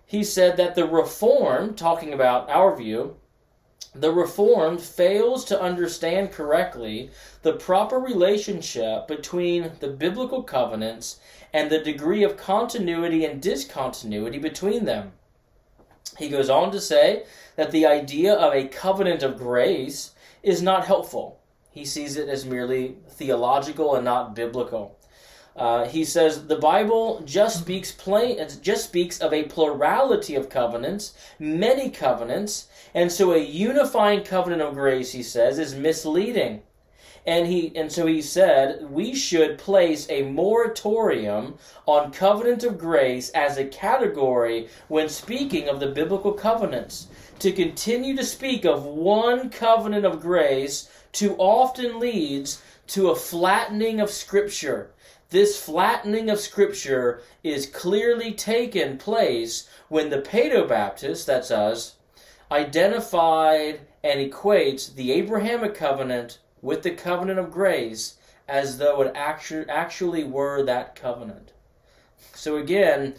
he 0.07 0.23
said 0.23 0.57
that 0.59 0.75
the 0.75 0.87
Reformed, 0.87 1.79
talking 1.79 2.13
about 2.13 2.49
our 2.51 2.77
view, 2.77 3.17
the 3.95 4.13
Reformed 4.13 4.81
fails 4.81 5.45
to 5.47 5.61
understand 5.61 6.33
correctly 6.33 7.11
the 7.43 7.53
proper 7.53 7.99
relationship 7.99 9.07
between 9.07 9.73
the 9.81 9.89
biblical 9.89 10.43
covenants 10.43 11.21
and 11.53 11.71
the 11.71 11.79
degree 11.79 12.25
of 12.25 12.37
continuity 12.37 13.25
and 13.25 13.41
discontinuity 13.41 14.39
between 14.39 14.85
them. 14.85 15.13
He 16.19 16.29
goes 16.29 16.51
on 16.51 16.73
to 16.73 16.81
say 16.81 17.25
that 17.57 17.71
the 17.71 17.87
idea 17.87 18.35
of 18.35 18.53
a 18.53 18.69
covenant 18.69 19.23
of 19.23 19.39
grace 19.39 20.13
is 20.43 20.61
not 20.61 20.87
helpful. 20.87 21.41
He 21.71 21.85
sees 21.85 22.17
it 22.17 22.29
as 22.29 22.45
merely 22.45 22.97
theological 23.09 23.95
and 23.95 24.05
not 24.05 24.35
biblical. 24.35 24.99
Uh, 25.57 25.87
he 25.87 26.05
says 26.05 26.47
the 26.47 26.57
Bible 26.57 27.23
just 27.25 27.61
speaks 27.61 27.93
plain, 27.93 28.45
just 28.61 28.85
speaks 28.85 29.21
of 29.21 29.33
a 29.33 29.45
plurality 29.45 30.35
of 30.35 30.49
covenants, 30.49 31.15
many 31.39 31.91
covenants, 31.91 32.67
and 32.95 33.11
so 33.11 33.33
a 33.33 33.39
unifying 33.39 34.23
covenant 34.23 34.63
of 34.63 34.75
grace, 34.75 35.13
he 35.13 35.23
says, 35.23 35.59
is 35.59 35.75
misleading. 35.75 36.63
And 37.27 37.47
he 37.47 37.75
and 37.75 37.91
so 37.91 38.07
he 38.07 38.21
said 38.21 38.91
we 38.91 39.15
should 39.15 39.57
place 39.57 40.07
a 40.11 40.23
moratorium 40.23 41.55
on 41.87 42.13
covenant 42.13 42.65
of 42.65 42.79
grace 42.79 43.31
as 43.31 43.57
a 43.57 43.65
category 43.65 44.69
when 44.89 45.09
speaking 45.09 45.69
of 45.69 45.81
the 45.81 45.89
biblical 45.89 46.33
covenants. 46.33 47.09
To 47.39 47.51
continue 47.51 48.15
to 48.17 48.25
speak 48.25 48.67
of 48.67 48.85
one 48.85 49.49
covenant 49.49 50.05
of 50.05 50.21
grace 50.21 50.91
too 51.13 51.35
often 51.39 51.99
leads 51.99 52.63
to 52.89 53.11
a 53.11 53.17
flattening 53.17 54.01
of 54.01 54.11
scripture. 54.11 54.91
This 55.31 55.59
flattening 55.59 56.29
of 56.29 56.39
scripture 56.39 57.23
is 57.43 57.67
clearly 57.67 58.33
taken 58.33 58.99
place 58.99 59.69
when 59.89 60.11
the 60.11 60.21
Paedobaptists, 60.21 61.25
that's 61.25 61.51
us, 61.51 61.94
identified 62.55 63.81
and 64.05 64.21
equates 64.21 64.95
the 64.95 65.11
Abrahamic 65.13 65.75
covenant 65.75 66.39
with 66.63 66.83
the 66.83 66.93
covenant 66.93 67.41
of 67.41 67.51
grace 67.51 68.17
as 68.47 68.79
though 68.79 69.03
it 69.03 69.13
actu- 69.15 69.67
actually 69.69 70.23
were 70.23 70.63
that 70.63 70.95
covenant. 70.95 71.53
So 72.35 72.57
again, 72.57 73.15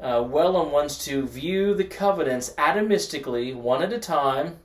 uh, 0.00 0.24
wants 0.26 1.04
to 1.04 1.26
view 1.26 1.74
the 1.74 1.84
covenants 1.84 2.50
atomistically, 2.58 3.54
one 3.54 3.82
at 3.82 3.92
a 3.92 3.98
time, 3.98 4.58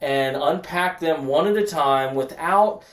and 0.00 0.36
unpack 0.36 1.00
them 1.00 1.26
one 1.26 1.46
at 1.48 1.56
a 1.56 1.66
time 1.66 2.14
without 2.14 2.84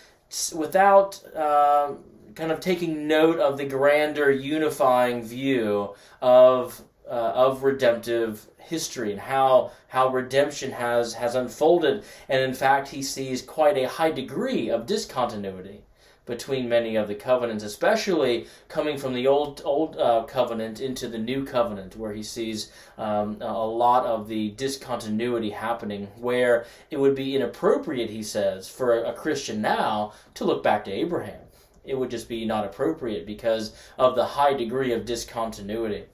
without 0.56 1.22
uh, 1.36 1.94
kind 2.36 2.52
of 2.52 2.60
taking 2.62 3.08
note 3.08 3.38
of 3.40 3.58
the 3.58 3.66
grander 3.66 4.32
unifying 4.32 5.22
view 5.22 5.94
of 6.22 6.82
uh, 7.12 7.34
of 7.36 7.64
redemptive 7.64 8.48
history 8.58 9.12
and 9.12 9.20
how 9.20 9.70
how 9.90 10.08
redemption 10.08 10.72
has 10.72 11.14
has 11.14 11.36
unfolded. 11.36 12.04
And 12.30 12.42
in 12.42 12.54
fact 12.54 12.88
he 12.88 13.04
sees 13.04 13.42
quite 13.42 13.78
a 13.78 13.90
high 13.90 14.12
degree 14.12 14.70
of 14.70 14.86
discontinuity 14.86 15.84
between 16.26 16.70
many 16.70 16.96
of 16.96 17.10
the 17.10 17.16
covenants 17.16 17.64
especially 17.64 18.48
coming 18.70 18.98
from 18.98 19.14
the 19.14 19.28
old 19.28 19.62
old 19.66 19.98
uh, 19.98 20.24
covenant 20.24 20.80
into 20.80 21.10
the 21.10 21.18
new 21.18 21.44
covenant 21.44 21.98
where 21.98 22.14
he 22.14 22.24
sees 22.24 22.72
um, 22.98 23.38
a 23.42 23.68
lot 23.68 24.06
of 24.06 24.30
the 24.30 24.52
discontinuity 24.52 25.50
happening 25.50 26.08
where 26.18 26.66
it 26.92 26.98
would 26.98 27.16
be 27.16 27.36
inappropriate 27.36 28.10
he 28.10 28.24
says 28.24 28.70
for 28.70 29.04
a 29.04 29.14
christian 29.14 29.62
now 29.62 30.14
to 30.36 30.46
look 30.46 30.64
back 30.64 30.86
to 30.86 30.92
abraham. 30.92 31.42
It 31.84 31.98
would 31.98 32.12
just 32.12 32.30
be 32.30 32.46
not 32.46 32.66
appropriate 32.66 33.26
because 33.26 33.74
of 33.98 34.16
the 34.16 34.24
high 34.24 34.54
degree 34.54 34.94
of 34.94 35.06
discontinuity 35.06 36.06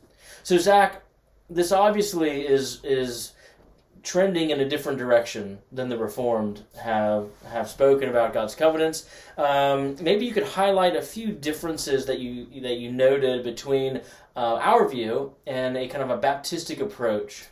so 0.47 0.57
zach 0.57 1.01
this 1.49 1.73
obviously 1.73 2.47
is 2.47 2.79
is 2.85 3.33
trending 4.01 4.51
in 4.51 4.61
a 4.61 4.69
different 4.69 4.97
direction 4.97 5.57
than 5.73 5.89
the 5.89 5.97
Reformed 5.97 6.63
have 6.81 7.27
have 7.49 7.69
spoken 7.69 8.07
about 8.07 8.33
God's 8.33 8.55
covenants. 8.55 9.09
Um, 9.37 9.97
maybe 9.99 10.25
you 10.25 10.31
could 10.31 10.45
highlight 10.45 10.95
a 10.95 11.01
few 11.01 11.33
differences 11.33 12.05
that 12.05 12.19
you 12.19 12.61
that 12.61 12.77
you 12.77 12.93
noted 12.93 13.43
between 13.43 13.97
uh, 14.37 14.55
our 14.55 14.87
view 14.87 15.33
and 15.45 15.75
a 15.75 15.89
kind 15.89 16.01
of 16.01 16.11
a 16.11 16.17
Baptistic 16.17 16.79
approach. 16.79 17.47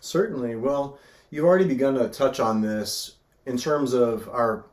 Certainly. 0.00 0.54
Well, 0.54 1.00
you've 1.30 1.44
already 1.44 1.66
begun 1.66 1.94
to 1.94 2.08
touch 2.08 2.38
on 2.38 2.60
this 2.60 3.16
in 3.46 3.56
terms 3.56 3.94
of 3.94 4.28
our 4.28 4.64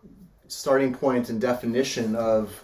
starting 0.50 0.94
point 0.94 1.30
and 1.30 1.42
definition 1.42 2.16
of 2.16 2.64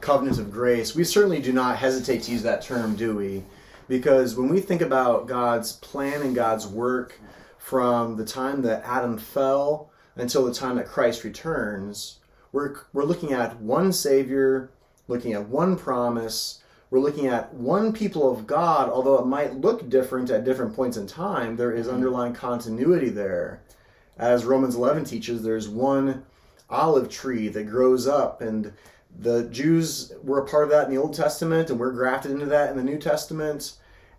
covenants 0.00 0.38
of 0.38 0.50
grace. 0.50 0.94
We 0.94 1.04
certainly 1.04 1.42
do 1.42 1.52
not 1.52 1.76
hesitate 1.76 2.22
to 2.22 2.32
use 2.32 2.42
that 2.44 2.62
term, 2.62 2.96
do 2.96 3.14
we? 3.14 3.44
Because 3.88 4.36
when 4.36 4.48
we 4.48 4.60
think 4.60 4.82
about 4.82 5.26
God's 5.26 5.72
plan 5.72 6.22
and 6.22 6.34
God's 6.34 6.66
work 6.66 7.18
from 7.58 8.16
the 8.16 8.24
time 8.24 8.62
that 8.62 8.84
Adam 8.84 9.18
fell 9.18 9.90
until 10.16 10.44
the 10.44 10.54
time 10.54 10.76
that 10.76 10.86
Christ 10.86 11.24
returns, 11.24 12.18
we're, 12.52 12.76
we're 12.92 13.04
looking 13.04 13.32
at 13.32 13.60
one 13.60 13.92
Savior, 13.92 14.70
looking 15.06 15.32
at 15.32 15.48
one 15.48 15.76
promise, 15.76 16.62
we're 16.90 17.00
looking 17.00 17.26
at 17.26 17.52
one 17.52 17.92
people 17.92 18.30
of 18.30 18.46
God, 18.46 18.88
although 18.88 19.18
it 19.18 19.26
might 19.26 19.60
look 19.60 19.88
different 19.88 20.30
at 20.30 20.44
different 20.44 20.74
points 20.74 20.96
in 20.96 21.06
time, 21.06 21.56
there 21.56 21.72
is 21.72 21.86
mm-hmm. 21.86 21.96
underlying 21.96 22.32
continuity 22.32 23.10
there. 23.10 23.62
As 24.16 24.44
Romans 24.44 24.74
11 24.74 25.04
teaches, 25.04 25.42
there's 25.42 25.68
one 25.68 26.24
olive 26.70 27.08
tree 27.08 27.48
that 27.48 27.64
grows 27.64 28.06
up, 28.06 28.40
and 28.40 28.72
the 29.18 29.44
Jews 29.44 30.12
were 30.22 30.40
a 30.40 30.46
part 30.46 30.64
of 30.64 30.70
that 30.70 30.86
in 30.86 30.94
the 30.94 31.00
Old 31.00 31.14
Testament, 31.14 31.70
and 31.70 31.78
we're 31.78 31.92
grafted 31.92 32.30
into 32.30 32.46
that 32.46 32.70
in 32.70 32.76
the 32.76 32.84
New 32.84 32.98
Testament. 32.98 33.72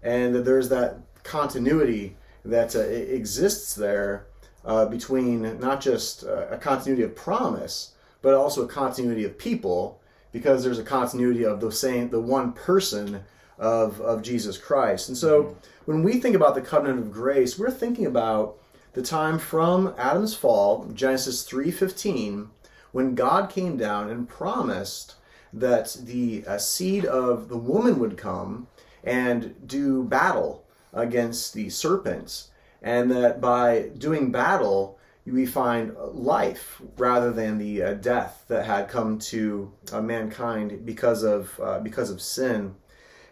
And 0.04 0.36
there's 0.36 0.70
that 0.70 0.98
continuity 1.24 2.18
that 2.44 2.76
uh, 2.76 2.80
exists 2.80 3.76
there 3.76 4.26
uh, 4.66 4.86
between 4.86 5.60
not 5.60 5.82
just 5.82 6.24
uh, 6.24 6.48
a 6.50 6.58
continuity 6.58 7.04
of 7.04 7.16
promise, 7.16 7.94
but 8.22 8.34
also 8.34 8.64
a 8.64 8.68
continuity 8.68 9.24
of 9.24 9.38
people, 9.38 10.02
because 10.32 10.64
there's 10.64 10.80
a 10.80 10.84
continuity 10.84 11.46
of 11.46 11.62
the 11.62 11.72
same, 11.72 12.10
the 12.10 12.20
one 12.20 12.52
person 12.52 13.24
of, 13.58 14.00
of 14.02 14.22
Jesus 14.22 14.58
Christ. 14.58 15.10
And 15.10 15.18
so 15.18 15.58
when 15.86 16.04
we 16.04 16.20
think 16.20 16.36
about 16.36 16.56
the 16.56 16.62
covenant 16.62 17.00
of 17.00 17.12
grace, 17.12 17.58
we're 17.58 17.72
thinking 17.72 18.06
about 18.06 18.58
the 18.94 19.02
time 19.02 19.40
from 19.40 19.94
Adam's 19.98 20.36
fall, 20.36 20.86
Genesis 20.94 21.48
3:15, 21.48 22.48
when 22.92 23.16
God 23.16 23.50
came 23.50 23.78
down 23.78 24.10
and 24.10 24.28
promised 24.28 25.16
that 25.54 25.98
the 26.02 26.44
uh, 26.46 26.58
seed 26.58 27.06
of 27.06 27.50
the 27.50 27.58
woman 27.58 28.00
would 28.00 28.18
come 28.18 28.68
and 29.04 29.56
do 29.68 30.04
battle 30.04 30.66
against 30.94 31.54
the 31.54 31.70
serpents, 31.70 32.50
and 32.82 33.12
that 33.12 33.40
by 33.40 33.90
doing 33.98 34.32
battle, 34.32 35.00
we 35.26 35.46
find 35.46 35.96
life 36.14 36.82
rather 36.98 37.32
than 37.32 37.58
the 37.58 37.84
uh, 37.84 37.94
death 37.94 38.46
that 38.48 38.66
had 38.66 38.90
come 38.90 39.20
to 39.20 39.72
uh, 39.92 40.02
mankind 40.02 40.86
because 40.86 41.24
of 41.24 41.60
uh, 41.62 41.80
because 41.80 42.10
of 42.10 42.22
sin. 42.22 42.76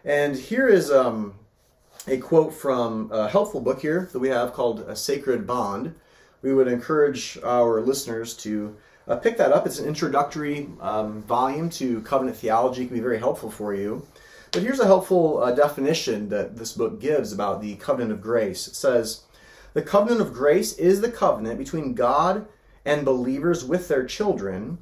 And 0.04 0.36
here 0.36 0.68
is 0.68 0.90
um, 0.90 1.34
a 2.06 2.18
quote 2.18 2.54
from 2.54 3.10
a 3.12 3.28
helpful 3.28 3.60
book 3.60 3.80
here 3.80 4.08
that 4.12 4.18
we 4.18 4.28
have 4.28 4.52
called 4.52 4.80
"A 4.80 4.94
Sacred 4.94 5.46
Bond." 5.46 5.94
We 6.40 6.54
would 6.54 6.68
encourage 6.68 7.36
our 7.42 7.80
listeners 7.80 8.34
to 8.36 8.76
uh, 9.08 9.16
pick 9.16 9.38
that 9.38 9.52
up. 9.52 9.66
It's 9.66 9.78
an 9.78 9.88
introductory 9.88 10.68
um, 10.80 11.22
volume 11.22 11.70
to 11.70 12.02
covenant 12.02 12.36
theology. 12.36 12.82
It 12.82 12.88
can 12.88 12.96
be 12.96 13.02
very 13.02 13.18
helpful 13.18 13.50
for 13.50 13.74
you. 13.74 14.06
But 14.52 14.62
here's 14.62 14.80
a 14.80 14.86
helpful 14.86 15.42
uh, 15.42 15.52
definition 15.52 16.28
that 16.28 16.56
this 16.56 16.72
book 16.72 17.00
gives 17.00 17.32
about 17.32 17.60
the 17.60 17.76
covenant 17.76 18.12
of 18.12 18.20
grace. 18.20 18.66
It 18.66 18.74
says, 18.74 19.22
The 19.72 19.82
covenant 19.82 20.20
of 20.20 20.32
grace 20.32 20.74
is 20.74 21.00
the 21.00 21.10
covenant 21.10 21.58
between 21.58 21.94
God 21.94 22.46
and 22.84 23.04
believers 23.04 23.64
with 23.64 23.88
their 23.88 24.04
children, 24.04 24.78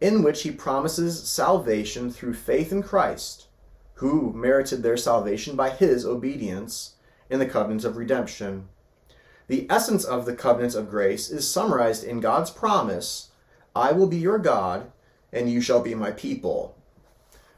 in 0.00 0.22
which 0.22 0.42
he 0.42 0.50
promises 0.50 1.28
salvation 1.28 2.10
through 2.10 2.34
faith 2.34 2.72
in 2.72 2.82
Christ, 2.82 3.46
who 3.94 4.32
merited 4.32 4.82
their 4.82 4.96
salvation 4.96 5.54
by 5.54 5.70
his 5.70 6.04
obedience 6.04 6.94
in 7.30 7.38
the 7.38 7.46
covenant 7.46 7.84
of 7.84 7.96
redemption. 7.96 8.68
The 9.46 9.66
essence 9.70 10.04
of 10.04 10.26
the 10.26 10.34
covenant 10.34 10.74
of 10.74 10.90
grace 10.90 11.30
is 11.30 11.48
summarized 11.48 12.02
in 12.02 12.20
God's 12.20 12.50
promise 12.50 13.30
I 13.74 13.92
will 13.92 14.06
be 14.06 14.16
your 14.16 14.38
God, 14.38 14.92
and 15.32 15.50
you 15.50 15.60
shall 15.60 15.82
be 15.82 15.94
my 15.94 16.12
people. 16.12 16.76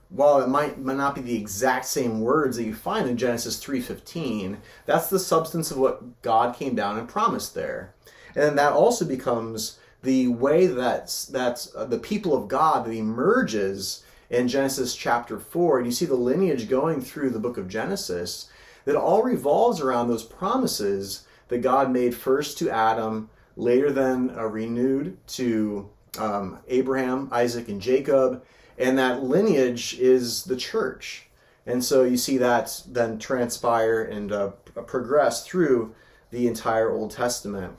While 0.08 0.40
it 0.40 0.48
might, 0.48 0.78
might 0.78 0.96
not 0.96 1.14
be 1.14 1.20
the 1.20 1.36
exact 1.36 1.84
same 1.84 2.20
words 2.20 2.56
that 2.56 2.64
you 2.64 2.74
find 2.74 3.08
in 3.08 3.16
Genesis 3.16 3.62
3:15, 3.62 4.58
that's 4.86 5.08
the 5.08 5.18
substance 5.18 5.70
of 5.70 5.78
what 5.78 6.22
God 6.22 6.54
came 6.56 6.74
down 6.74 6.98
and 6.98 7.08
promised 7.08 7.54
there. 7.54 7.92
And 8.34 8.56
that 8.56 8.72
also 8.72 9.04
becomes 9.04 9.78
the 10.02 10.28
way 10.28 10.66
that 10.66 11.26
that 11.32 11.66
uh, 11.76 11.84
the 11.84 11.98
people 11.98 12.34
of 12.34 12.48
God 12.48 12.86
that 12.86 12.92
emerges 12.92 14.04
in 14.30 14.48
Genesis 14.48 14.94
chapter 14.94 15.38
4, 15.38 15.78
and 15.78 15.86
you 15.86 15.92
see 15.92 16.06
the 16.06 16.14
lineage 16.14 16.68
going 16.68 17.00
through 17.00 17.30
the 17.30 17.38
book 17.38 17.58
of 17.58 17.68
Genesis, 17.68 18.48
that 18.84 18.96
all 18.96 19.22
revolves 19.22 19.80
around 19.80 20.08
those 20.08 20.24
promises 20.24 21.26
that 21.48 21.58
God 21.58 21.90
made 21.90 22.14
first 22.14 22.58
to 22.58 22.70
Adam, 22.70 23.28
later 23.56 23.90
then 23.92 24.32
uh, 24.36 24.44
renewed 24.44 25.16
to 25.28 25.90
um, 26.18 26.58
Abraham, 26.68 27.28
Isaac, 27.32 27.68
and 27.68 27.80
Jacob, 27.80 28.44
and 28.78 28.98
that 28.98 29.22
lineage 29.22 29.98
is 29.98 30.44
the 30.44 30.56
church. 30.56 31.26
And 31.66 31.84
so 31.84 32.04
you 32.04 32.16
see 32.16 32.38
that 32.38 32.82
then 32.86 33.18
transpire 33.18 34.02
and 34.02 34.32
uh, 34.32 34.50
progress 34.86 35.44
through 35.44 35.94
the 36.30 36.46
entire 36.46 36.90
Old 36.90 37.10
Testament. 37.10 37.74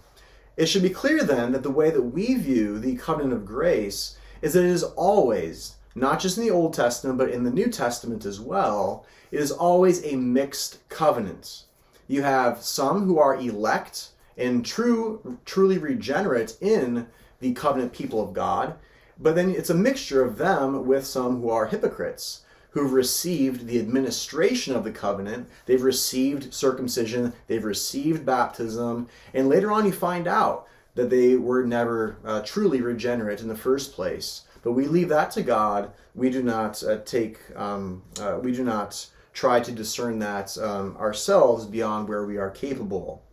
It 0.58 0.65
should 0.65 0.82
be 0.82 0.89
clear 0.89 1.24
then 1.24 1.51
that 1.51 1.63
the 1.63 1.72
way 1.72 1.91
that 1.91 2.01
we 2.01 2.36
view 2.36 2.79
the 2.79 2.96
covenant 2.96 3.34
of 3.34 3.46
grace 3.46 4.17
is 4.41 4.53
that 4.53 4.63
it 4.63 4.72
is 4.72 4.84
always, 4.84 5.75
not 5.96 6.20
just 6.20 6.38
in 6.38 6.44
the 6.44 6.51
Old 6.51 6.74
Testament, 6.74 7.17
but 7.17 7.29
in 7.29 7.44
the 7.44 7.51
New 7.51 7.67
Testament 7.67 8.25
as 8.25 8.39
well, 8.39 9.06
it 9.32 9.39
is 9.39 9.51
always 9.51 10.03
a 10.06 10.15
mixed 10.15 10.88
covenant. 10.89 11.63
You 12.08 12.24
have 12.24 12.63
some 12.63 13.03
who 13.03 13.20
are 13.20 13.36
elect 13.36 14.10
and 14.38 14.65
true, 14.65 15.38
truly 15.46 15.77
regenerate 15.77 16.58
in 16.62 17.08
the 17.39 17.53
covenant 17.53 17.94
people 17.94 18.22
of 18.22 18.34
God, 18.34 18.75
but 19.20 19.36
then 19.36 19.50
it's 19.50 19.70
a 19.70 19.75
mixture 19.75 20.24
of 20.24 20.38
them 20.38 20.86
with 20.86 21.06
some 21.06 21.41
who 21.41 21.50
are 21.50 21.67
hypocrites, 21.67 22.41
who've 22.72 22.94
received 22.94 23.65
the 23.65 23.79
administration 23.79 24.75
of 24.75 24.84
the 24.84 24.91
covenant, 24.91 25.48
they've 25.65 25.82
received 25.82 26.53
circumcision, 26.53 27.34
they've 27.48 27.63
received 27.63 28.25
baptism, 28.25 29.08
and 29.34 29.50
later 29.50 29.72
on 29.72 29.86
you 29.86 29.91
find 29.91 30.27
out 30.27 30.67
that 30.96 31.10
they 31.10 31.36
were 31.36 31.63
never 31.63 32.17
uh, 32.25 32.41
truly 32.41 32.82
regenerate 32.82 33.41
in 33.41 33.48
the 33.48 33.56
first 33.56 33.94
place. 33.94 34.44
But 34.63 34.74
we 34.74 34.88
leave 34.88 35.10
that 35.10 35.32
to 35.32 35.44
God. 35.44 35.91
We 36.13 36.29
do 36.29 36.44
not 36.44 36.84
uh, 36.84 36.98
take, 37.06 37.39
um, 37.56 38.03
uh, 38.20 38.39
we 38.41 38.51
do 38.51 38.63
not 38.63 39.08
try 39.32 39.60
to 39.60 39.72
discern 39.72 40.20
that 40.20 40.58
um, 40.58 40.98
ourselves 40.98 41.65
beyond 41.65 42.10
where 42.10 42.25
we 42.25 42.38
are 42.38 42.50
capable. 42.50 43.24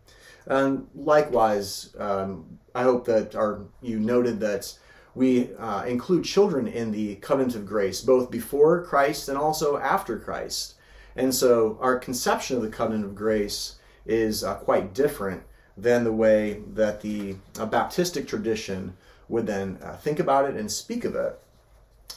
And 0.46 0.86
likewise, 0.94 1.94
um, 1.98 2.58
I 2.74 2.82
hope 2.82 3.04
that 3.06 3.34
our, 3.34 3.62
you 3.82 3.98
noted 3.98 4.40
that 4.40 4.76
we 5.14 5.54
uh, 5.54 5.84
include 5.84 6.24
children 6.24 6.66
in 6.66 6.90
the 6.90 7.16
covenant 7.16 7.54
of 7.54 7.66
grace, 7.66 8.00
both 8.00 8.30
before 8.30 8.84
Christ 8.84 9.28
and 9.28 9.38
also 9.38 9.76
after 9.76 10.18
Christ. 10.18 10.74
And 11.16 11.34
so 11.34 11.78
our 11.80 11.98
conception 11.98 12.56
of 12.56 12.62
the 12.62 12.68
covenant 12.68 13.04
of 13.04 13.14
grace 13.14 13.76
is 14.04 14.42
uh, 14.42 14.56
quite 14.56 14.92
different 14.92 15.42
than 15.76 16.04
the 16.04 16.12
way 16.12 16.60
that 16.74 17.00
the 17.00 17.36
uh, 17.58 17.66
Baptistic 17.66 18.26
tradition 18.26 18.96
would 19.28 19.46
then 19.46 19.78
uh, 19.82 19.96
think 19.96 20.18
about 20.18 20.48
it 20.48 20.56
and 20.56 20.70
speak 20.70 21.04
of 21.04 21.14
it. 21.14 21.38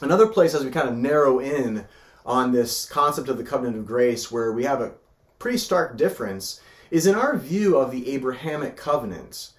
Another 0.00 0.26
place, 0.26 0.54
as 0.54 0.64
we 0.64 0.70
kind 0.70 0.88
of 0.88 0.96
narrow 0.96 1.38
in 1.38 1.86
on 2.26 2.52
this 2.52 2.86
concept 2.86 3.28
of 3.28 3.38
the 3.38 3.44
covenant 3.44 3.76
of 3.76 3.86
grace, 3.86 4.30
where 4.30 4.52
we 4.52 4.64
have 4.64 4.80
a 4.80 4.92
pretty 5.38 5.58
stark 5.58 5.96
difference, 5.96 6.60
is 6.90 7.06
in 7.06 7.14
our 7.14 7.36
view 7.36 7.76
of 7.76 7.90
the 7.90 8.10
Abrahamic 8.12 8.76
covenant. 8.76 9.50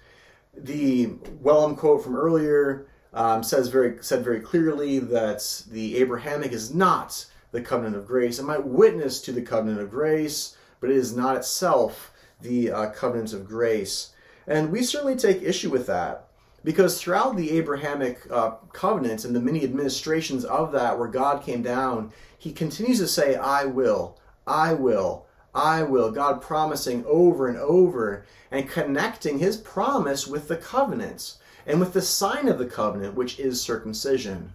The 0.56 1.06
Wellum 1.42 1.76
quote 1.76 2.02
from 2.02 2.16
earlier 2.16 2.86
um, 3.12 3.42
says 3.42 3.68
very 3.68 3.98
said 4.02 4.22
very 4.24 4.40
clearly 4.40 4.98
that 4.98 5.64
the 5.70 5.96
Abrahamic 5.96 6.52
is 6.52 6.74
not 6.74 7.26
the 7.52 7.60
covenant 7.60 7.96
of 7.96 8.06
grace. 8.06 8.38
It 8.38 8.44
might 8.44 8.64
witness 8.64 9.20
to 9.22 9.32
the 9.32 9.42
covenant 9.42 9.80
of 9.80 9.90
grace, 9.90 10.56
but 10.80 10.90
it 10.90 10.96
is 10.96 11.16
not 11.16 11.36
itself 11.36 12.12
the 12.40 12.70
uh, 12.70 12.90
covenant 12.90 13.32
of 13.32 13.46
grace. 13.46 14.12
And 14.46 14.70
we 14.70 14.82
certainly 14.82 15.16
take 15.16 15.42
issue 15.42 15.70
with 15.70 15.86
that 15.86 16.28
because 16.64 17.00
throughout 17.00 17.36
the 17.36 17.52
Abrahamic 17.52 18.20
uh, 18.30 18.52
covenant 18.72 19.24
and 19.24 19.34
the 19.34 19.40
many 19.40 19.64
administrations 19.64 20.44
of 20.44 20.72
that, 20.72 20.98
where 20.98 21.08
God 21.08 21.42
came 21.42 21.62
down, 21.62 22.12
He 22.38 22.52
continues 22.52 22.98
to 22.98 23.08
say, 23.08 23.34
"I 23.36 23.64
will, 23.64 24.18
I 24.46 24.72
will." 24.74 25.26
I 25.54 25.82
will, 25.82 26.10
God 26.10 26.40
promising 26.40 27.04
over 27.06 27.48
and 27.48 27.58
over 27.58 28.24
and 28.50 28.68
connecting 28.68 29.38
his 29.38 29.56
promise 29.56 30.26
with 30.26 30.48
the 30.48 30.56
covenants 30.56 31.38
and 31.66 31.80
with 31.80 31.92
the 31.92 32.02
sign 32.02 32.48
of 32.48 32.58
the 32.58 32.66
covenant, 32.66 33.14
which 33.14 33.38
is 33.38 33.60
circumcision. 33.60 34.54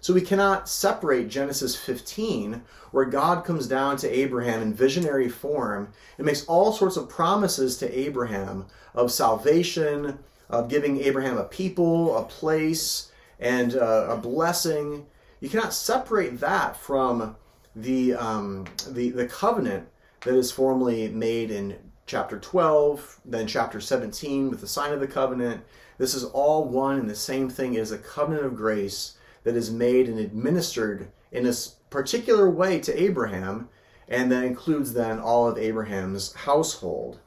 So 0.00 0.14
we 0.14 0.20
cannot 0.20 0.68
separate 0.68 1.28
Genesis 1.28 1.74
15, 1.74 2.62
where 2.92 3.04
God 3.04 3.44
comes 3.44 3.66
down 3.66 3.96
to 3.98 4.08
Abraham 4.08 4.62
in 4.62 4.72
visionary 4.72 5.28
form 5.28 5.92
and 6.16 6.26
makes 6.26 6.44
all 6.44 6.72
sorts 6.72 6.96
of 6.96 7.08
promises 7.08 7.76
to 7.78 7.98
Abraham 7.98 8.66
of 8.94 9.10
salvation, 9.10 10.20
of 10.48 10.68
giving 10.68 11.00
Abraham 11.00 11.38
a 11.38 11.44
people, 11.44 12.16
a 12.16 12.22
place, 12.22 13.10
and 13.40 13.74
uh, 13.74 14.06
a 14.10 14.16
blessing. 14.16 15.06
You 15.40 15.48
cannot 15.48 15.74
separate 15.74 16.38
that 16.40 16.76
from 16.76 17.34
the, 17.74 18.14
um, 18.14 18.66
the, 18.88 19.10
the 19.10 19.26
covenant 19.26 19.88
that 20.26 20.36
is 20.36 20.52
formally 20.52 21.08
made 21.08 21.50
in 21.50 21.76
chapter 22.06 22.38
12, 22.38 23.20
then 23.24 23.46
chapter 23.46 23.80
17 23.80 24.50
with 24.50 24.60
the 24.60 24.66
sign 24.66 24.92
of 24.92 25.00
the 25.00 25.06
covenant, 25.06 25.64
this 25.98 26.14
is 26.14 26.24
all 26.24 26.64
one 26.64 26.98
and 26.98 27.08
the 27.08 27.16
same 27.16 27.48
thing. 27.48 27.74
Is 27.74 27.92
a 27.92 27.98
covenant 27.98 28.44
of 28.44 28.54
grace 28.54 29.16
that 29.44 29.56
is 29.56 29.70
made 29.70 30.08
and 30.08 30.18
administered 30.18 31.08
in 31.32 31.46
a 31.46 31.54
particular 31.90 32.50
way 32.50 32.78
to 32.80 33.02
Abraham, 33.02 33.68
and 34.08 34.30
that 34.30 34.44
includes 34.44 34.92
then 34.92 35.18
all 35.18 35.48
of 35.48 35.58
Abraham's 35.58 36.34
household. 36.34 37.18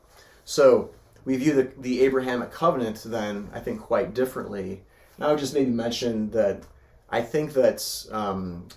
So 0.46 0.92
we 1.26 1.36
view 1.38 1.54
the, 1.54 1.72
the 1.80 2.02
Abrahamic 2.02 2.52
covenant 2.52 3.04
then, 3.06 3.50
I 3.54 3.60
think, 3.60 3.82
quite 3.82 4.14
differently. 4.14 4.84
And 5.16 5.26
I 5.26 5.32
would 5.32 5.40
just 5.40 5.54
maybe 5.54 5.72
mention 5.72 6.30
that 6.32 6.64
I 7.10 7.22
think 7.22 7.54
that 7.54 8.06
um, 8.12 8.68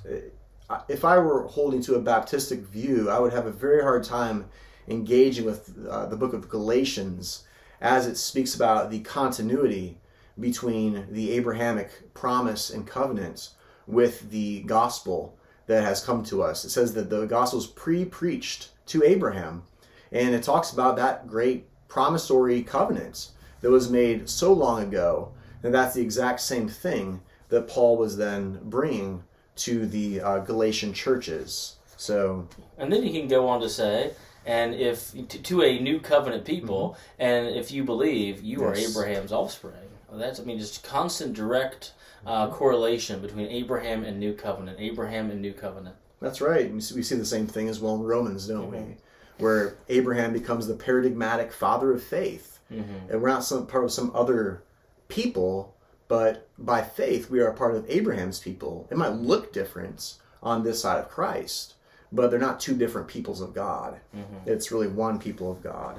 if 0.89 1.05
I 1.05 1.19
were 1.19 1.47
holding 1.47 1.83
to 1.83 1.95
a 1.95 2.03
Baptistic 2.03 2.63
view, 2.63 3.11
I 3.11 3.19
would 3.19 3.33
have 3.33 3.47
a 3.47 3.53
very 3.53 3.83
hard 3.83 4.05
time 4.05 4.47
engaging 4.89 5.45
with 5.45 5.87
uh, 5.89 6.07
the 6.07 6.17
book 6.17 6.33
of 6.33 6.49
Galatians 6.49 7.45
as 7.81 8.07
it 8.07 8.17
speaks 8.17 8.55
about 8.55 8.91
the 8.91 9.01
continuity 9.01 9.99
between 10.39 11.07
the 11.11 11.33
Abrahamic 11.33 12.15
promise 12.15 12.71
and 12.71 12.87
covenant 12.87 13.51
with 13.87 14.31
the 14.31 14.63
gospel 14.63 15.37
that 15.67 15.83
has 15.83 16.05
come 16.05 16.23
to 16.25 16.43
us. 16.43 16.65
It 16.65 16.71
says 16.71 16.95
that 16.95 17.11
the 17.11 17.27
gospel 17.27 17.59
is 17.59 17.67
pre 17.67 18.05
preached 18.05 18.71
to 18.87 19.05
Abraham, 19.05 19.65
and 20.11 20.35
it 20.35 20.43
talks 20.43 20.73
about 20.73 20.97
that 20.97 21.27
great 21.27 21.67
promissory 21.89 22.63
covenant 22.63 23.31
that 23.61 23.71
was 23.71 23.91
made 23.91 24.29
so 24.29 24.53
long 24.53 24.83
ago. 24.83 25.33
And 25.63 25.75
that's 25.75 25.95
the 25.95 26.03
exact 26.03 26.41
same 26.41 26.69
thing 26.69 27.21
that 27.49 27.69
Paul 27.69 27.97
was 27.97 28.17
then 28.17 28.59
bringing 28.65 29.23
to 29.57 29.87
the 29.87 30.21
uh, 30.21 30.39
Galatian 30.39 30.93
churches. 30.93 31.77
So, 31.97 32.49
and 32.79 32.93
then 32.93 33.03
he 33.03 33.13
can 33.13 33.29
go 33.29 33.49
on 33.49 33.61
to 33.61 33.69
say, 33.69 34.13
and 34.45 34.75
if 34.75 35.13
to, 35.13 35.43
to 35.43 35.63
a 35.63 35.79
new 35.79 36.01
covenant 36.01 36.45
people, 36.45 36.91
mm-hmm. 36.91 37.23
and 37.23 37.49
if 37.49 37.71
you 37.71 37.85
believe 37.85 38.43
you 38.43 38.61
yes. 38.61 38.69
are 38.69 38.91
Abraham's 38.91 39.33
offspring, 39.33 39.75
that's 40.13 40.41
I 40.41 40.45
mean 40.45 40.59
just 40.59 40.83
constant 40.83 41.35
direct 41.35 41.93
uh, 42.27 42.47
mm-hmm. 42.47 42.55
correlation 42.55 43.21
between 43.21 43.49
Abraham 43.49 44.05
and 44.05 44.19
new 44.19 44.35
covenant, 44.35 44.79
Abraham 44.81 45.31
and 45.31 45.41
new 45.41 45.53
covenant. 45.53 45.97
That's 46.21 46.41
right. 46.41 46.73
We 46.73 46.81
see 46.81 47.17
the 47.17 47.25
same 47.25 47.47
thing 47.47 47.69
as 47.69 47.81
well 47.81 47.97
in 47.97 48.03
Romans, 48.03 48.47
don't 48.47 48.71
mm-hmm. 48.71 48.91
we? 48.91 48.97
Where 49.39 49.79
Abraham 49.89 50.33
becomes 50.33 50.67
the 50.67 50.75
paradigmatic 50.75 51.53
father 51.53 51.93
of 51.93 52.03
faith, 52.03 52.61
mm-hmm. 52.71 53.11
and 53.11 53.21
we're 53.21 53.29
not 53.29 53.45
some 53.45 53.67
part 53.67 53.85
of 53.85 53.93
some 53.93 54.13
other 54.15 54.63
people, 55.09 55.72
but 56.13 56.47
by 56.59 56.83
faith 56.83 57.31
we 57.31 57.41
are 57.41 57.53
part 57.53 57.75
of 57.75 57.89
Abraham's 57.89 58.39
people. 58.39 58.87
It 58.91 58.99
might 58.99 59.15
look 59.15 59.51
different 59.51 60.17
on 60.43 60.63
this 60.63 60.83
side 60.83 60.99
of 60.99 61.09
Christ, 61.09 61.73
but 62.13 62.31
they're 62.31 62.39
not 62.39 62.61
two 62.61 62.77
different 62.77 63.09
peoples 63.09 63.41
of 63.41 63.55
God. 63.55 63.99
Mm-hmm. 64.15 64.47
It's 64.47 64.71
really 64.71 64.89
one 64.89 65.19
people 65.19 65.51
of 65.51 65.63
God. 65.63 65.99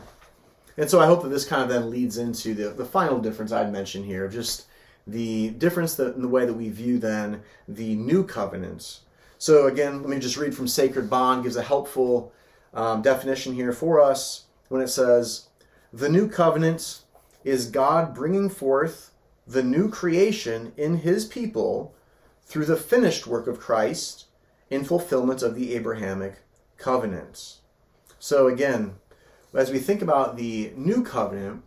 And 0.77 0.87
so 0.87 0.99
I 0.99 1.07
hope 1.07 1.23
that 1.23 1.29
this 1.29 1.45
kind 1.45 1.63
of 1.63 1.69
then 1.69 1.89
leads 1.89 2.19
into 2.19 2.53
the, 2.53 2.69
the 2.69 2.85
final 2.85 3.17
difference 3.17 3.51
I'd 3.51 3.71
mention 3.71 4.03
here, 4.03 4.27
just 4.27 4.67
the 5.07 5.49
difference 5.49 5.95
that, 5.95 6.13
in 6.15 6.21
the 6.21 6.27
way 6.27 6.45
that 6.45 6.53
we 6.53 6.69
view 6.69 6.99
then 6.99 7.41
the 7.67 7.95
new 7.95 8.23
covenants. 8.23 8.99
So 9.39 9.65
again, 9.65 10.01
let 10.01 10.11
me 10.11 10.19
just 10.19 10.37
read 10.37 10.55
from 10.55 10.67
Sacred 10.67 11.09
Bond, 11.09 11.41
gives 11.41 11.55
a 11.55 11.63
helpful 11.63 12.31
um, 12.75 13.01
definition 13.01 13.55
here 13.55 13.73
for 13.73 13.99
us 13.99 14.43
when 14.69 14.79
it 14.79 14.89
says, 14.89 15.47
The 15.91 16.07
new 16.07 16.29
covenant 16.29 17.01
is 17.43 17.67
God 17.67 18.13
bringing 18.13 18.47
forth 18.47 19.09
the 19.45 19.63
new 19.63 19.89
creation 19.89 20.73
in 20.77 20.97
his 20.97 21.25
people 21.25 21.93
through 22.45 22.65
the 22.65 22.77
finished 22.77 23.27
work 23.27 23.47
of 23.47 23.59
Christ 23.59 24.25
in 24.69 24.83
fulfillment 24.83 25.41
of 25.41 25.55
the 25.55 25.75
Abrahamic 25.75 26.41
covenants. 26.77 27.59
So 28.19 28.47
again, 28.47 28.95
as 29.53 29.71
we 29.71 29.79
think 29.79 30.01
about 30.01 30.37
the 30.37 30.71
new 30.75 31.03
covenant, 31.03 31.63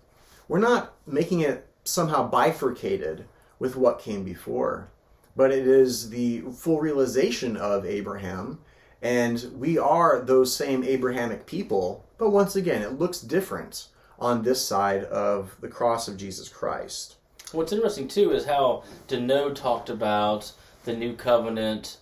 we're 0.48 0.58
not 0.58 0.94
making 1.06 1.40
it 1.40 1.68
somehow 1.84 2.28
bifurcated 2.28 3.26
with 3.58 3.76
what 3.76 3.98
came 3.98 4.24
before, 4.24 4.90
but 5.34 5.52
it 5.52 5.66
is 5.66 6.10
the 6.10 6.40
full 6.40 6.80
realization 6.80 7.56
of 7.56 7.84
Abraham. 7.84 8.58
And 9.02 9.52
we 9.54 9.78
are 9.78 10.20
those 10.20 10.56
same 10.56 10.82
Abrahamic 10.82 11.46
people, 11.46 12.04
but 12.18 12.30
once 12.30 12.56
again, 12.56 12.82
it 12.82 12.98
looks 12.98 13.20
different 13.20 13.88
on 14.18 14.42
this 14.42 14.64
side 14.64 15.04
of 15.04 15.56
the 15.60 15.68
cross 15.68 16.08
of 16.08 16.16
Jesus 16.16 16.48
Christ. 16.48 17.15
What's 17.52 17.72
interesting 17.72 18.08
too 18.08 18.32
is 18.32 18.44
how 18.44 18.84
Denault 19.08 19.54
talked 19.54 19.88
about 19.88 20.52
the 20.84 20.94
new 20.94 21.14
covenant 21.14 21.98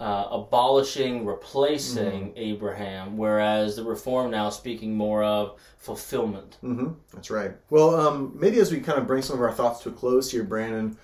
uh, 0.00 0.28
abolishing, 0.30 1.26
replacing 1.26 2.28
mm-hmm. 2.28 2.38
Abraham, 2.38 3.16
whereas 3.16 3.76
the 3.76 3.82
Reform 3.82 4.30
now 4.30 4.48
speaking 4.50 4.94
more 4.94 5.24
of 5.24 5.58
fulfillment. 5.78 6.58
Mm-hmm. 6.62 6.92
That's 7.12 7.30
right. 7.30 7.52
Well, 7.70 7.94
um, 7.96 8.32
maybe 8.38 8.60
as 8.60 8.70
we 8.70 8.80
kind 8.80 8.98
of 8.98 9.06
bring 9.06 9.22
some 9.22 9.36
of 9.36 9.42
our 9.42 9.52
thoughts 9.52 9.82
to 9.82 9.88
a 9.88 9.92
close 9.92 10.30
here, 10.30 10.44
Brandon, 10.44 10.96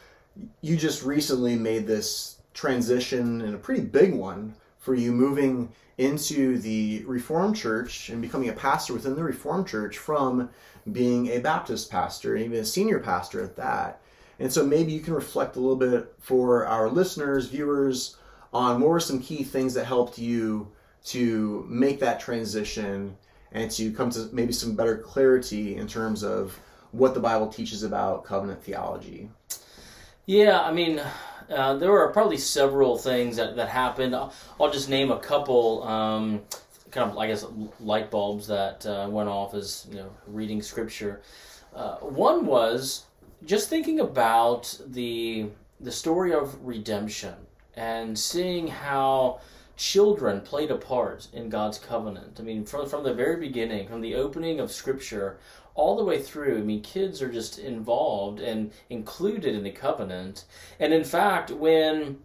you 0.61 0.76
just 0.76 1.02
recently 1.02 1.57
made 1.57 1.87
this 1.87 2.38
transition 2.52 3.40
and 3.42 3.54
a 3.54 3.59
pretty 3.59 3.83
big 3.83 4.14
one 4.14 4.54
for 4.78 4.94
you 4.94 5.12
moving 5.12 5.72
into 5.98 6.59
the 6.59 7.04
Reformed 7.07 7.57
Church 7.57 8.09
and 8.09 8.20
becoming 8.20 8.48
a 8.48 8.52
pastor 8.52 8.92
within 8.92 9.14
the 9.14 9.22
Reformed 9.22 9.68
Church 9.68 9.98
from 9.98 10.50
being 10.90 11.28
a 11.28 11.38
Baptist 11.38 11.90
pastor 11.90 12.35
and 12.35 12.44
even 12.44 12.59
a 12.59 12.64
senior 12.64 12.98
pastor 12.98 13.42
at 13.42 13.57
that. 13.57 14.00
And 14.38 14.52
so 14.52 14.66
maybe 14.66 14.92
you 14.92 15.00
can 15.00 15.14
reflect 15.14 15.57
a 15.57 15.61
little 15.61 15.76
bit 15.76 16.12
for 16.18 16.66
our 16.66 16.88
listeners, 16.88 17.48
viewers, 17.48 18.16
on 18.52 18.80
what 18.80 18.90
were 18.90 19.00
some 19.00 19.20
key 19.20 19.44
things 19.44 19.74
that 19.74 19.85
helped 19.85 20.18
you 20.18 20.68
to 21.04 21.64
make 21.68 22.00
that 22.00 22.20
transition 22.20 23.16
and 23.52 23.70
to 23.70 23.92
come 23.92 24.11
to 24.11 24.28
maybe 24.33 24.52
some 24.52 24.74
better 24.74 24.98
clarity 24.98 25.76
in 25.76 25.87
terms 25.87 26.24
of 26.24 26.59
what 26.90 27.14
the 27.14 27.20
Bible 27.20 27.48
teaches 27.48 27.83
about 27.83 28.24
covenant 28.24 28.62
theology. 28.62 29.30
Yeah, 30.26 30.62
I 30.62 30.72
mean, 30.72 31.00
uh, 31.50 31.74
there 31.76 31.90
were 31.90 32.09
probably 32.09 32.38
several 32.38 32.96
things 32.96 33.37
that, 33.37 33.57
that 33.57 33.68
happened. 33.68 34.14
I'll, 34.14 34.33
I'll 34.61 34.70
just 34.70 34.88
name 34.88 35.11
a 35.11 35.18
couple, 35.18 35.83
um, 35.85 36.42
kind 36.90 37.11
of, 37.11 37.18
I 37.18 37.26
guess, 37.26 37.44
light 37.80 38.11
bulbs 38.11 38.46
that 38.46 38.87
uh, 38.87 39.09
went 39.11 39.28
off 39.28 39.54
as, 39.54 39.87
you 39.90 39.96
know, 39.96 40.11
reading 40.26 40.62
scripture. 40.62 41.22
Uh, 41.74 41.96
one 41.96 42.46
was 42.46 43.07
just 43.44 43.68
thinking 43.68 44.00
about 44.00 44.78
the 44.87 45.48
the 45.80 45.92
story 45.92 46.33
of 46.33 46.57
redemption 46.64 47.35
and 47.76 48.18
seeing 48.18 48.68
how 48.68 49.40
children 49.77 50.41
played 50.41 50.71
a 50.71 50.77
part 50.77 51.29
in 51.33 51.49
God's 51.49 51.79
covenant. 51.79 52.39
I 52.39 52.43
mean, 52.43 52.65
from 52.65 52.89
from 52.89 53.05
the 53.05 53.15
very 53.15 53.37
beginning, 53.37 53.89
from 53.89 54.01
the 54.01 54.15
opening 54.15 54.61
of 54.61 54.73
Scripture 54.73 55.39
all 55.75 55.97
the 55.97 56.05
way 56.05 56.23
through. 56.23 56.59
I 56.59 56.63
mean, 56.63 56.83
kids 56.83 57.21
are 57.21 57.33
just 57.33 57.59
involved 57.59 58.41
and 58.41 58.71
included 58.91 59.55
in 59.55 59.65
the 59.65 59.71
covenant. 59.71 60.45
And 60.79 60.93
in 60.93 61.05
fact, 61.05 61.51
when 61.51 62.19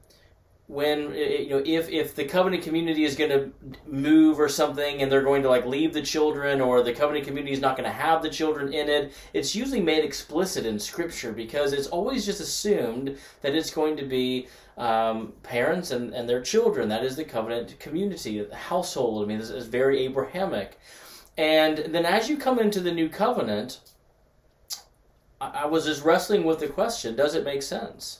when 0.70 1.16
you 1.16 1.50
know 1.50 1.64
if 1.66 1.90
if 1.90 2.14
the 2.14 2.24
covenant 2.24 2.62
community 2.62 3.04
is 3.04 3.16
going 3.16 3.32
to 3.32 3.52
move 3.88 4.40
or 4.40 4.48
something 4.48 5.02
and 5.02 5.12
they're 5.12 5.24
going 5.24 5.42
to 5.42 5.50
like 5.50 5.66
leave 5.66 5.96
the 5.96 6.02
children 6.02 6.62
or 6.62 6.84
the 6.84 6.94
covenant 6.94 7.26
community 7.26 7.52
is 7.52 7.60
not 7.60 7.76
going 7.76 7.90
to 7.90 7.96
have 7.96 8.22
the 8.22 8.30
children 8.30 8.72
in 8.72 8.88
it 8.88 9.12
it's 9.34 9.56
usually 9.56 9.82
made 9.82 10.06
explicit 10.06 10.68
in 10.68 10.78
scripture 10.78 11.32
because 11.32 11.74
it's 11.74 11.88
always 11.88 12.24
just 12.24 12.40
assumed 12.40 13.18
that 13.42 13.56
it's 13.56 13.72
going 13.72 13.98
to 13.98 14.06
be 14.06 14.48
um, 14.78 15.34
parents 15.42 15.90
and, 15.90 16.14
and 16.14 16.30
their 16.30 16.42
children. 16.42 16.88
That 16.88 17.04
is 17.04 17.16
the 17.16 17.26
covenant 17.26 17.80
community 17.80 18.40
the 18.40 18.56
household 18.56 19.24
i 19.24 19.28
mean 19.28 19.40
this 19.40 19.50
is 19.50 19.66
very 19.66 20.06
abrahamic. 20.06 20.80
And 21.36 21.78
then 21.78 22.06
as 22.06 22.30
you 22.30 22.38
come 22.38 22.60
into 22.60 22.80
the 22.80 22.92
new 22.92 23.10
covenant 23.10 23.80
I, 25.42 25.64
I 25.64 25.66
was 25.66 25.86
just 25.86 26.04
wrestling 26.04 26.44
with 26.44 26.60
the 26.60 26.68
question 26.68 27.16
does 27.16 27.34
it 27.34 27.44
make 27.44 27.64
sense 27.64 28.20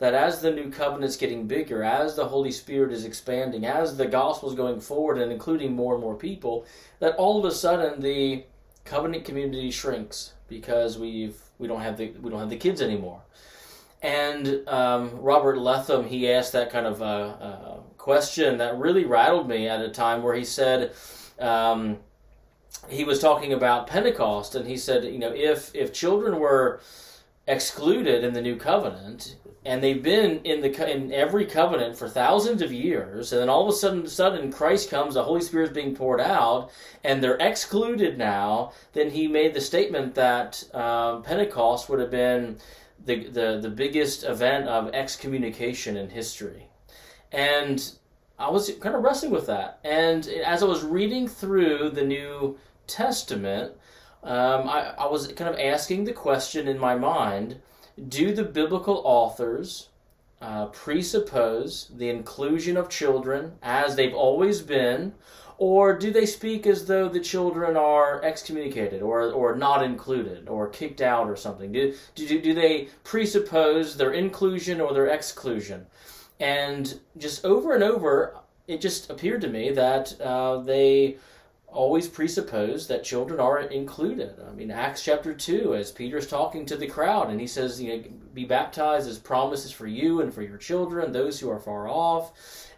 that 0.00 0.14
as 0.14 0.40
the 0.40 0.50
new 0.50 0.70
covenant's 0.70 1.16
getting 1.16 1.46
bigger, 1.46 1.84
as 1.84 2.16
the 2.16 2.24
Holy 2.24 2.50
Spirit 2.50 2.90
is 2.90 3.04
expanding, 3.04 3.66
as 3.66 3.96
the 3.96 4.06
gospel's 4.06 4.54
going 4.54 4.80
forward 4.80 5.18
and 5.18 5.30
including 5.30 5.76
more 5.76 5.94
and 5.94 6.02
more 6.02 6.16
people, 6.16 6.66
that 6.98 7.14
all 7.16 7.38
of 7.38 7.44
a 7.44 7.54
sudden 7.54 8.00
the 8.00 8.42
covenant 8.84 9.26
community 9.26 9.70
shrinks 9.70 10.32
because 10.48 10.98
we've 10.98 11.36
we 11.58 11.68
don't 11.68 11.82
have 11.82 11.98
the 11.98 12.08
we 12.22 12.30
don't 12.30 12.40
have 12.40 12.50
the 12.50 12.56
kids 12.56 12.80
anymore. 12.80 13.20
And 14.02 14.66
um, 14.66 15.10
Robert 15.20 15.58
Letham 15.58 16.06
he 16.06 16.30
asked 16.32 16.52
that 16.52 16.70
kind 16.70 16.86
of 16.86 17.02
uh, 17.02 17.04
uh, 17.04 17.76
question 17.98 18.56
that 18.56 18.78
really 18.78 19.04
rattled 19.04 19.48
me 19.48 19.68
at 19.68 19.82
a 19.82 19.90
time 19.90 20.22
where 20.22 20.34
he 20.34 20.44
said. 20.44 20.92
Um, 21.38 21.98
he 22.88 23.04
was 23.04 23.20
talking 23.20 23.52
about 23.52 23.86
Pentecost, 23.86 24.54
and 24.54 24.66
he 24.66 24.76
said, 24.76 25.04
you 25.04 25.18
know, 25.18 25.32
if 25.32 25.74
if 25.74 25.92
children 25.92 26.38
were 26.38 26.80
excluded 27.46 28.24
in 28.24 28.32
the 28.32 28.40
new 28.40 28.56
covenant, 28.56 29.36
and 29.64 29.82
they've 29.82 30.02
been 30.02 30.40
in 30.44 30.62
the 30.62 30.90
in 30.90 31.12
every 31.12 31.44
covenant 31.44 31.96
for 31.96 32.08
thousands 32.08 32.62
of 32.62 32.72
years, 32.72 33.32
and 33.32 33.42
then 33.42 33.50
all 33.50 33.68
of 33.68 33.68
a 33.68 33.76
sudden, 33.76 34.06
sudden 34.06 34.50
Christ 34.50 34.88
comes, 34.88 35.14
the 35.14 35.22
Holy 35.22 35.42
Spirit 35.42 35.70
is 35.70 35.74
being 35.74 35.94
poured 35.94 36.20
out, 36.20 36.70
and 37.04 37.22
they're 37.22 37.36
excluded 37.36 38.16
now. 38.16 38.72
Then 38.94 39.10
he 39.10 39.28
made 39.28 39.52
the 39.52 39.60
statement 39.60 40.14
that 40.14 40.64
um, 40.74 41.22
Pentecost 41.22 41.88
would 41.88 42.00
have 42.00 42.10
been 42.10 42.56
the, 43.04 43.28
the 43.28 43.58
the 43.60 43.70
biggest 43.70 44.24
event 44.24 44.66
of 44.66 44.94
excommunication 44.94 45.96
in 45.96 46.08
history, 46.08 46.68
and 47.30 47.92
I 48.38 48.48
was 48.48 48.70
kind 48.80 48.94
of 48.94 49.02
wrestling 49.02 49.30
with 49.30 49.46
that. 49.46 49.80
And 49.84 50.26
as 50.26 50.62
I 50.62 50.66
was 50.66 50.82
reading 50.82 51.28
through 51.28 51.90
the 51.90 52.04
New 52.04 52.58
Testament, 52.86 53.74
um, 54.22 54.68
I, 54.68 54.94
I 54.98 55.06
was 55.06 55.28
kind 55.28 55.52
of 55.52 55.60
asking 55.60 56.04
the 56.04 56.14
question 56.14 56.66
in 56.66 56.78
my 56.78 56.94
mind 56.94 57.60
do 58.08 58.32
the 58.32 58.44
biblical 58.44 59.02
authors 59.04 59.88
uh, 60.40 60.66
presuppose 60.66 61.90
the 61.96 62.08
inclusion 62.08 62.76
of 62.76 62.88
children 62.88 63.52
as 63.62 63.96
they've 63.96 64.14
always 64.14 64.62
been, 64.62 65.12
or 65.58 65.98
do 65.98 66.10
they 66.10 66.24
speak 66.24 66.66
as 66.66 66.86
though 66.86 67.08
the 67.08 67.20
children 67.20 67.76
are 67.76 68.22
excommunicated 68.22 69.02
or, 69.02 69.30
or 69.30 69.54
not 69.54 69.82
included 69.82 70.48
or 70.48 70.68
kicked 70.68 71.02
out 71.02 71.28
or 71.28 71.36
something? 71.36 71.70
Do, 71.72 71.94
do, 72.14 72.40
do 72.40 72.54
they 72.54 72.88
presuppose 73.04 73.96
their 73.96 74.12
inclusion 74.12 74.80
or 74.80 74.94
their 74.94 75.08
exclusion? 75.08 75.86
And 76.38 76.98
just 77.18 77.44
over 77.44 77.74
and 77.74 77.84
over, 77.84 78.38
it 78.66 78.80
just 78.80 79.10
appeared 79.10 79.42
to 79.42 79.48
me 79.48 79.70
that 79.72 80.18
uh, 80.22 80.60
they 80.60 81.18
always 81.72 82.08
presuppose 82.08 82.86
that 82.88 83.04
children 83.04 83.40
are 83.40 83.60
included. 83.60 84.34
I 84.46 84.52
mean, 84.52 84.70
Acts 84.70 85.02
chapter 85.02 85.32
2, 85.34 85.74
as 85.74 85.92
Peter's 85.92 86.26
talking 86.26 86.66
to 86.66 86.76
the 86.76 86.86
crowd, 86.86 87.30
and 87.30 87.40
he 87.40 87.46
says, 87.46 87.80
you 87.80 87.96
know, 87.96 88.04
be 88.34 88.44
baptized 88.44 89.08
as 89.08 89.18
promises 89.18 89.72
for 89.72 89.86
you 89.86 90.20
and 90.20 90.32
for 90.32 90.42
your 90.42 90.56
children, 90.56 91.12
those 91.12 91.40
who 91.40 91.50
are 91.50 91.60
far 91.60 91.88
off. 91.88 92.32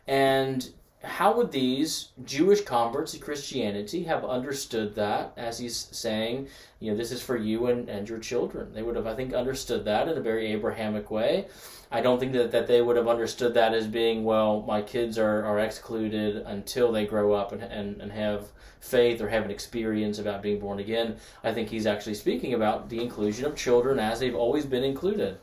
And 0.07 0.69
how 1.05 1.37
would 1.37 1.51
these 1.51 2.09
Jewish 2.25 2.63
converts 2.63 3.13
to 3.13 3.19
Christianity 3.19 4.05
have 4.05 4.25
understood 4.25 4.95
that 4.95 5.33
as 5.37 5.59
he's 5.59 5.89
saying, 5.91 6.49
you 6.79 6.91
know, 6.91 6.97
this 6.97 7.13
is 7.13 7.23
for 7.23 7.37
you 7.37 7.67
and, 7.67 7.89
and 7.89 8.09
your 8.09 8.19
children? 8.19 8.73
They 8.73 8.83
would 8.83 8.97
have, 8.97 9.07
I 9.07 9.15
think, 9.15 9.35
understood 9.35 9.85
that 9.85 10.09
in 10.09 10.17
a 10.17 10.21
very 10.21 10.53
Abrahamic 10.53 11.11
way. 11.11 11.47
I 11.93 12.01
don't 12.01 12.19
think 12.19 12.33
that, 12.33 12.51
that 12.53 12.67
they 12.67 12.81
would 12.81 12.97
have 12.97 13.07
understood 13.07 13.53
that 13.55 13.75
as 13.75 13.87
being, 13.87 14.25
well, 14.25 14.65
my 14.67 14.81
kids 14.81 15.19
are, 15.19 15.45
are 15.45 15.61
excluded 15.61 16.37
until 16.47 16.91
they 16.91 17.05
grow 17.05 17.35
up 17.35 17.53
and, 17.53 17.63
and, 17.63 18.01
and 18.01 18.11
have 18.11 18.47
faith 18.81 19.21
or 19.21 19.29
have 19.29 19.45
an 19.45 19.51
experience 19.51 20.19
about 20.19 20.43
being 20.43 20.59
born 20.59 20.81
again. 20.81 21.17
I 21.45 21.53
think 21.53 21.69
he's 21.69 21.87
actually 21.87 22.15
speaking 22.15 22.55
about 22.55 22.89
the 22.89 23.03
inclusion 23.03 23.45
of 23.45 23.55
children 23.55 23.99
as 23.99 24.21
they've 24.21 24.35
always 24.35 24.65
been 24.65 24.83
included. 24.83 25.37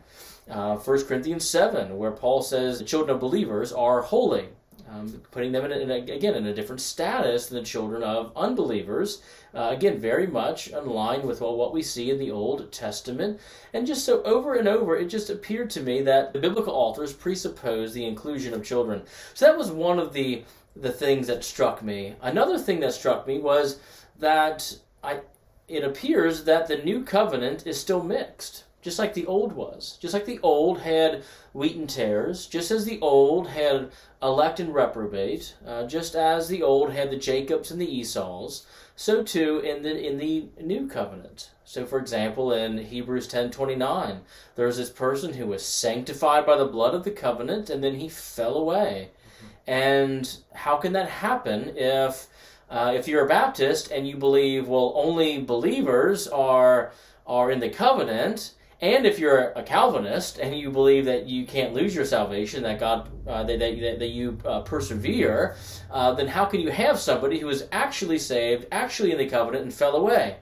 Uh, 0.49 0.75
1 0.77 1.05
Corinthians 1.05 1.47
7, 1.47 1.95
where 1.95 2.11
Paul 2.11 2.41
says 2.41 2.79
the 2.79 2.85
children 2.85 3.13
of 3.13 3.21
believers 3.21 3.71
are 3.71 4.01
holy 4.01 4.49
um, 4.91 5.21
putting 5.31 5.51
them 5.51 5.65
in, 5.65 5.71
a, 5.71 5.77
in 5.77 5.91
a, 5.91 6.13
again 6.13 6.35
in 6.35 6.45
a 6.47 6.53
different 6.53 6.81
status 6.81 7.47
than 7.47 7.59
the 7.59 7.65
children 7.65 8.03
of 8.03 8.31
unbelievers. 8.35 9.21
Uh, 9.53 9.69
again, 9.71 9.99
very 9.99 10.27
much 10.27 10.69
in 10.69 10.85
line 10.85 11.25
with 11.25 11.41
well, 11.41 11.55
what 11.55 11.73
we 11.73 11.81
see 11.81 12.09
in 12.09 12.19
the 12.19 12.31
Old 12.31 12.71
Testament. 12.71 13.39
And 13.73 13.87
just 13.87 14.05
so 14.05 14.21
over 14.23 14.55
and 14.55 14.67
over, 14.67 14.95
it 14.95 15.05
just 15.05 15.29
appeared 15.29 15.69
to 15.71 15.81
me 15.81 16.01
that 16.03 16.33
the 16.33 16.39
biblical 16.39 16.73
authors 16.73 17.13
presuppose 17.13 17.93
the 17.93 18.05
inclusion 18.05 18.53
of 18.53 18.63
children. 18.63 19.03
So 19.33 19.45
that 19.45 19.57
was 19.57 19.71
one 19.71 19.99
of 19.99 20.13
the 20.13 20.43
the 20.75 20.91
things 20.91 21.27
that 21.27 21.43
struck 21.43 21.81
me. 21.83 22.15
Another 22.21 22.57
thing 22.57 22.79
that 22.79 22.93
struck 22.93 23.27
me 23.27 23.39
was 23.39 23.79
that 24.19 24.77
I 25.03 25.21
it 25.67 25.83
appears 25.83 26.45
that 26.45 26.67
the 26.67 26.77
new 26.77 27.03
covenant 27.03 27.67
is 27.67 27.79
still 27.79 28.03
mixed 28.03 28.63
just 28.81 28.99
like 28.99 29.13
the 29.13 29.25
old 29.25 29.53
was. 29.53 29.97
Just 30.01 30.13
like 30.13 30.25
the 30.25 30.39
old 30.41 30.79
had 30.81 31.23
wheat 31.53 31.75
and 31.75 31.89
tares, 31.89 32.47
just 32.47 32.71
as 32.71 32.85
the 32.85 32.99
old 33.01 33.49
had 33.49 33.91
elect 34.21 34.59
and 34.59 34.73
reprobate, 34.73 35.55
uh, 35.65 35.85
just 35.85 36.15
as 36.15 36.47
the 36.47 36.63
old 36.63 36.93
had 36.93 37.09
the 37.09 37.17
Jacobs 37.17 37.71
and 37.71 37.81
the 37.81 37.99
Esau's, 37.99 38.65
so 38.95 39.23
too 39.23 39.59
in 39.59 39.83
the 39.83 40.07
in 40.07 40.17
the 40.17 40.47
new 40.61 40.87
covenant. 40.87 41.51
So, 41.63 41.85
for 41.85 41.99
example, 41.99 42.51
in 42.51 42.77
Hebrews 42.77 43.27
ten 43.27 43.51
twenty 43.51 43.75
nine, 43.75 44.21
there's 44.55 44.77
this 44.77 44.89
person 44.89 45.33
who 45.33 45.47
was 45.47 45.63
sanctified 45.65 46.45
by 46.45 46.57
the 46.57 46.65
blood 46.65 46.93
of 46.93 47.03
the 47.03 47.11
covenant, 47.11 47.69
and 47.69 47.83
then 47.83 47.95
he 47.95 48.09
fell 48.09 48.55
away. 48.55 49.11
Mm-hmm. 49.11 49.71
And 49.71 50.37
how 50.53 50.77
can 50.77 50.93
that 50.93 51.09
happen 51.09 51.73
if 51.75 52.27
uh, 52.69 52.93
if 52.95 53.07
you're 53.07 53.25
a 53.25 53.29
Baptist 53.29 53.91
and 53.91 54.07
you 54.07 54.17
believe 54.17 54.67
well 54.67 54.93
only 54.95 55.39
believers 55.39 56.27
are 56.27 56.91
are 57.25 57.51
in 57.51 57.59
the 57.59 57.69
covenant, 57.69 58.53
and 58.81 59.05
if 59.05 59.19
you're 59.19 59.51
a 59.51 59.63
Calvinist 59.63 60.39
and 60.39 60.57
you 60.57 60.69
believe 60.71 61.05
that 61.05 61.25
you 61.25 61.45
can't 61.45 61.73
lose 61.73 61.93
your 61.93 62.05
salvation, 62.05 62.63
that 62.63 62.79
God 62.79 63.09
uh, 63.27 63.43
that, 63.43 63.59
that, 63.59 63.99
that 63.99 64.07
you 64.07 64.37
uh, 64.45 64.61
persevere, 64.61 65.55
uh, 65.91 66.13
then 66.13 66.27
how 66.27 66.45
can 66.45 66.61
you 66.61 66.69
have 66.69 66.97
somebody 66.97 67.39
who 67.39 67.49
is 67.49 67.67
actually 67.73 68.19
saved, 68.19 68.67
actually 68.71 69.11
in 69.11 69.17
the 69.17 69.27
covenant, 69.27 69.63
and 69.63 69.73
fell 69.73 69.97
away? 69.97 70.37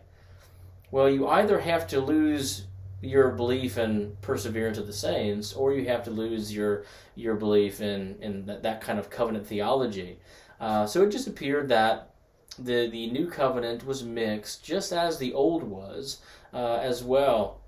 Well, 0.92 1.10
you 1.10 1.28
either 1.28 1.60
have 1.60 1.88
to 1.88 2.00
lose 2.00 2.68
your 3.02 3.30
belief 3.30 3.78
in 3.78 4.16
perseverance 4.22 4.78
of 4.78 4.86
the 4.86 4.94
saints, 4.94 5.54
or 5.54 5.74
you 5.74 5.88
have 5.88 6.04
to 6.04 6.12
lose 6.12 6.54
your 6.54 6.84
your 7.16 7.36
belief 7.36 7.82
in 7.82 8.18
in 8.22 8.46
that, 8.46 8.62
that 8.62 8.82
kind 8.82 9.00
of 9.00 9.10
covenant 9.10 9.48
theology. 9.48 10.20
Uh, 10.60 10.86
so 10.86 11.04
it 11.04 11.10
just 11.10 11.28
appeared 11.28 11.70
that 11.70 12.14
the 12.60 12.88
the 12.92 13.10
new 13.10 13.28
covenant 13.28 13.84
was 13.86 14.04
mixed, 14.04 14.64
just 14.64 14.92
as 14.92 15.18
the 15.18 15.34
old 15.34 15.64
was 15.64 16.20
uh, 16.54 16.78
as 16.78 17.04
well, 17.04 17.62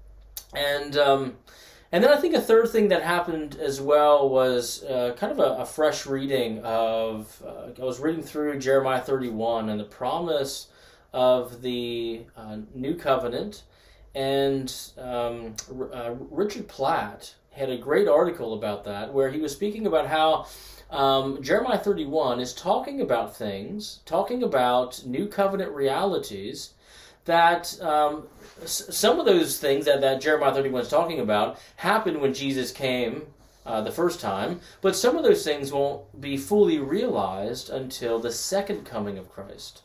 and. 0.53 0.97
Um, 0.97 1.35
and 1.91 2.03
then 2.03 2.12
I 2.12 2.17
think 2.17 2.35
a 2.35 2.39
third 2.39 2.69
thing 2.69 2.89
that 2.89 3.01
happened 3.01 3.55
as 3.59 3.81
well 3.81 4.29
was 4.29 4.83
uh, 4.83 5.15
kind 5.17 5.31
of 5.31 5.39
a, 5.39 5.63
a, 5.63 5.65
fresh 5.65 6.05
reading 6.05 6.59
of. 6.59 7.41
Uh, 7.43 7.81
I 7.81 7.83
was 7.83 7.99
reading 7.99 8.21
through 8.21 8.59
Jeremiah 8.59 9.01
31 9.01 9.69
and 9.69 9.79
the 9.79 9.85
promise 9.85 10.67
of 11.13 11.63
the 11.63 12.25
uh, 12.38 12.57
new 12.75 12.93
covenant 12.93 13.63
and 14.15 14.73
um, 14.97 15.55
uh, 15.93 16.12
Richard 16.31 16.67
Pratt 16.67 17.35
had 17.51 17.69
a 17.69 17.77
great 17.77 18.07
article 18.07 18.53
about 18.53 18.83
that 18.85 19.13
where 19.13 19.29
he 19.29 19.39
was 19.39 19.51
speaking 19.51 19.85
about 19.85 20.07
how 20.07 20.47
um, 20.89 21.41
Jeremiah 21.43 21.77
31 21.77 22.39
is 22.39 22.53
talking 22.53 23.01
about 23.01 23.35
things, 23.35 23.99
talking 24.05 24.43
about 24.43 25.05
new 25.05 25.27
covenant 25.27 25.71
realities 25.71 26.73
that 27.25 27.79
um, 27.82 28.27
s- 28.63 28.88
some 28.89 29.19
of 29.19 29.25
those 29.25 29.60
things 29.60 29.86
that, 29.86 30.01
that 30.01 30.21
Jeremiah 30.21 30.53
31 30.53 30.82
is 30.82 30.89
talking 30.89 31.19
about 31.19 31.60
happened 31.77 32.21
when 32.21 32.34
Jesus 32.34 32.71
came 32.71 33.27
uh, 33.65 33.82
the 33.82 33.91
first 33.91 34.19
time, 34.19 34.62
but 34.82 34.95
some 34.95 35.15
of 35.17 35.23
those 35.23 35.43
things 35.43 35.71
won't 35.71 36.19
be 36.19 36.38
fully 36.38 36.79
realized 36.79 37.69
until 37.69 38.19
the 38.19 38.32
second 38.32 38.86
coming 38.86 39.17
of 39.17 39.29
Christ. 39.32 39.82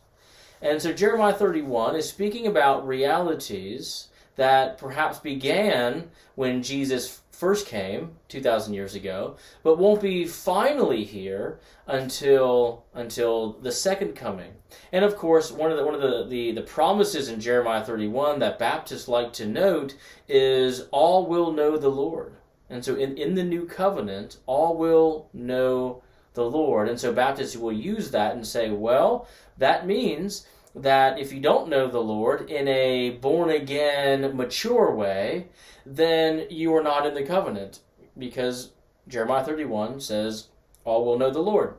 And 0.62 0.80
so 0.80 0.92
Jeremiah 0.92 1.34
31 1.34 1.96
is 1.96 2.08
speaking 2.08 2.46
about 2.46 2.86
realities 2.86 4.08
that 4.36 4.78
perhaps 4.78 5.18
began 5.18 6.10
when 6.34 6.62
Jesus 6.62 7.20
first 7.34 7.66
came 7.66 8.12
2000 8.28 8.74
years 8.74 8.94
ago 8.94 9.36
but 9.62 9.78
won't 9.78 10.00
be 10.00 10.24
finally 10.24 11.04
here 11.04 11.58
until 11.86 12.84
until 12.94 13.52
the 13.60 13.72
second 13.72 14.14
coming. 14.14 14.52
And 14.92 15.04
of 15.04 15.16
course 15.16 15.50
one 15.50 15.70
of 15.70 15.76
the 15.76 15.84
one 15.84 15.94
of 15.94 16.00
the, 16.00 16.26
the, 16.26 16.52
the 16.52 16.62
promises 16.62 17.28
in 17.28 17.40
jeremiah 17.40 17.84
31 17.84 18.38
that 18.38 18.58
baptists 18.58 19.08
like 19.08 19.32
to 19.34 19.46
note 19.46 19.96
is 20.28 20.86
all 20.90 21.26
will 21.26 21.52
know 21.52 21.76
the 21.76 21.90
lord. 21.90 22.34
And 22.70 22.84
so 22.84 22.94
in, 22.94 23.18
in 23.18 23.34
the 23.34 23.44
new 23.44 23.66
covenant 23.66 24.38
all 24.46 24.76
will 24.76 25.28
know 25.32 26.02
the 26.34 26.44
lord. 26.44 26.88
And 26.88 26.98
so 26.98 27.12
baptists 27.12 27.56
will 27.56 27.72
use 27.72 28.10
that 28.12 28.34
and 28.34 28.46
say 28.46 28.70
well 28.70 29.28
that 29.58 29.86
means 29.86 30.46
that 30.74 31.18
if 31.18 31.32
you 31.32 31.40
don't 31.40 31.68
know 31.68 31.88
the 31.88 32.00
Lord 32.00 32.50
in 32.50 32.66
a 32.66 33.10
born 33.10 33.50
again, 33.50 34.36
mature 34.36 34.92
way, 34.92 35.46
then 35.86 36.46
you 36.50 36.74
are 36.74 36.82
not 36.82 37.06
in 37.06 37.14
the 37.14 37.22
covenant. 37.22 37.80
Because 38.16 38.70
Jeremiah 39.08 39.44
31 39.44 40.00
says, 40.00 40.48
All 40.84 41.04
will 41.04 41.18
know 41.18 41.30
the 41.30 41.40
Lord. 41.40 41.74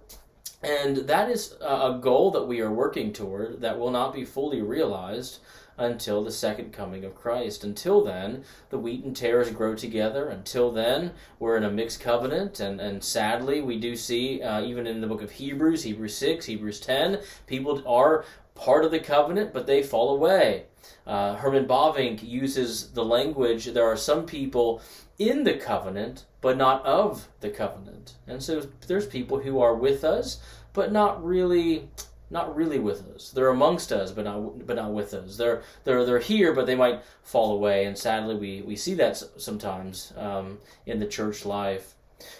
And 0.64 0.98
that 0.98 1.30
is 1.30 1.56
a 1.62 1.98
goal 2.02 2.32
that 2.32 2.48
we 2.48 2.60
are 2.60 2.72
working 2.72 3.14
toward 3.14 3.62
that 3.62 3.78
will 3.78 3.92
not 3.92 4.14
be 4.14 4.26
fully 4.26 4.62
realized 4.62 5.40
until 5.78 6.24
the 6.24 6.32
second 6.32 6.72
coming 6.72 7.04
of 7.04 7.16
Christ. 7.16 7.64
Until 7.64 8.04
then, 8.04 8.44
the 8.70 8.80
wheat 8.80 9.04
and 9.04 9.16
tares 9.16 9.52
grow 9.52 9.76
together. 9.76 10.30
Until 10.30 10.72
then, 10.72 11.12
we're 11.40 11.58
in 11.58 11.64
a 11.64 11.72
mixed 11.72 12.00
covenant. 12.00 12.60
And, 12.60 12.80
and 12.80 13.04
sadly, 13.04 13.62
we 13.62 13.80
do 13.80 13.96
see, 13.96 14.42
uh, 14.42 14.62
even 14.64 14.88
in 14.88 15.02
the 15.02 15.08
book 15.08 15.22
of 15.22 15.32
Hebrews, 15.32 15.84
Hebrews 15.84 16.16
6, 16.16 16.46
Hebrews 16.46 16.80
10, 16.80 17.20
people 17.46 17.84
are 17.88 18.26
part 18.56 18.86
of 18.86 18.92
the 18.92 19.00
covenant, 19.00 19.54
but 19.54 19.68
they 19.68 19.84
fall 19.84 20.16
away. 20.16 20.66
Uh, 21.06 21.36
Herman 21.36 21.68
Bavinck 21.68 22.24
uses 22.24 22.92
the 22.92 23.06
language 23.06 23.66
there 23.66 23.86
are 23.86 23.98
some 23.98 24.26
people 24.26 24.82
in 25.18 25.44
the 25.44 25.54
covenant, 25.54 26.26
but 26.42 26.58
not 26.58 26.86
of 26.86 27.28
the 27.40 27.50
covenant. 27.50 28.16
And 28.28 28.42
so 28.42 28.68
there's 28.88 29.06
people 29.06 29.40
who 29.40 29.62
are 29.62 29.76
with 29.76 30.04
us, 30.04 30.40
but 30.74 30.92
not 30.92 31.24
really 31.24 31.90
not 32.30 32.56
really 32.56 32.80
with 32.80 33.08
us. 33.14 33.32
They're 33.32 33.50
amongst 33.50 33.92
us, 33.92 34.12
but 34.12 34.26
not 34.26 34.66
but 34.66 34.76
not 34.76 34.92
with 34.92 35.14
us. 35.14 35.38
They're 35.38 35.62
they're 35.84 36.06
they're 36.06 36.20
here, 36.20 36.54
but 36.54 36.66
they 36.66 36.76
might 36.76 37.02
fall 37.24 37.54
away. 37.54 37.86
And 37.86 37.98
sadly, 37.98 38.36
we 38.36 38.62
we 38.62 38.76
see 38.76 38.96
that 38.96 39.22
sometimes 39.38 40.14
um, 40.18 40.60
in 40.86 41.00
the 41.00 41.06
church 41.06 41.46
life. 41.46 41.94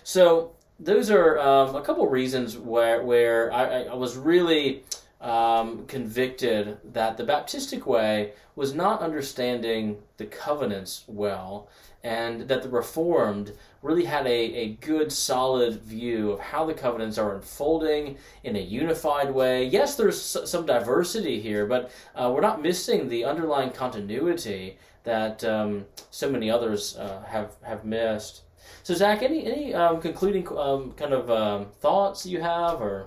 So 0.04 0.52
those 0.80 1.10
are 1.10 1.40
um, 1.40 1.76
a 1.76 1.82
couple 1.82 2.08
reasons 2.08 2.58
where 2.58 3.04
where 3.04 3.54
I, 3.54 3.84
I 3.84 3.94
was 3.94 4.18
really 4.18 4.84
um, 5.26 5.88
convicted 5.88 6.78
that 6.94 7.18
the 7.18 7.26
Baptistic 7.26 7.88
way 7.88 8.34
was 8.56 8.76
not 8.76 9.02
understanding 9.02 9.98
the 10.18 10.26
covenants 10.26 11.04
well, 11.08 11.68
and 12.04 12.48
that 12.48 12.62
the 12.62 12.70
Reformed 12.70 13.54
really 13.82 14.06
had 14.06 14.28
a, 14.28 14.30
a 14.30 14.70
good, 14.76 15.12
solid 15.12 15.82
view 15.82 16.32
of 16.32 16.40
how 16.40 16.64
the 16.64 16.76
covenants 16.76 17.18
are 17.18 17.34
unfolding 17.34 18.18
in 18.44 18.56
a 18.56 18.60
unified 18.60 19.34
way. 19.34 19.66
Yes, 19.66 19.96
there's 19.96 20.22
some 20.22 20.68
diversity 20.68 21.42
here, 21.42 21.66
but 21.66 21.92
uh, 22.14 22.32
we're 22.32 22.42
not 22.42 22.62
missing 22.62 23.10
the 23.10 23.26
underlying 23.26 23.72
continuity 23.72 24.78
that 25.06 25.44
um, 25.44 25.86
so 26.12 26.30
many 26.30 26.52
others 26.52 26.98
uh, 26.98 27.24
have 27.28 27.56
have 27.64 27.84
missed. 27.84 28.42
So, 28.84 28.94
Zach, 28.94 29.24
any 29.24 29.44
any 29.46 29.74
um, 29.74 30.00
concluding 30.00 30.48
um, 30.56 30.92
kind 30.92 31.14
of 31.14 31.32
um, 31.32 31.66
thoughts 31.82 32.28
you 32.28 32.42
have, 32.42 32.80
or 32.80 33.06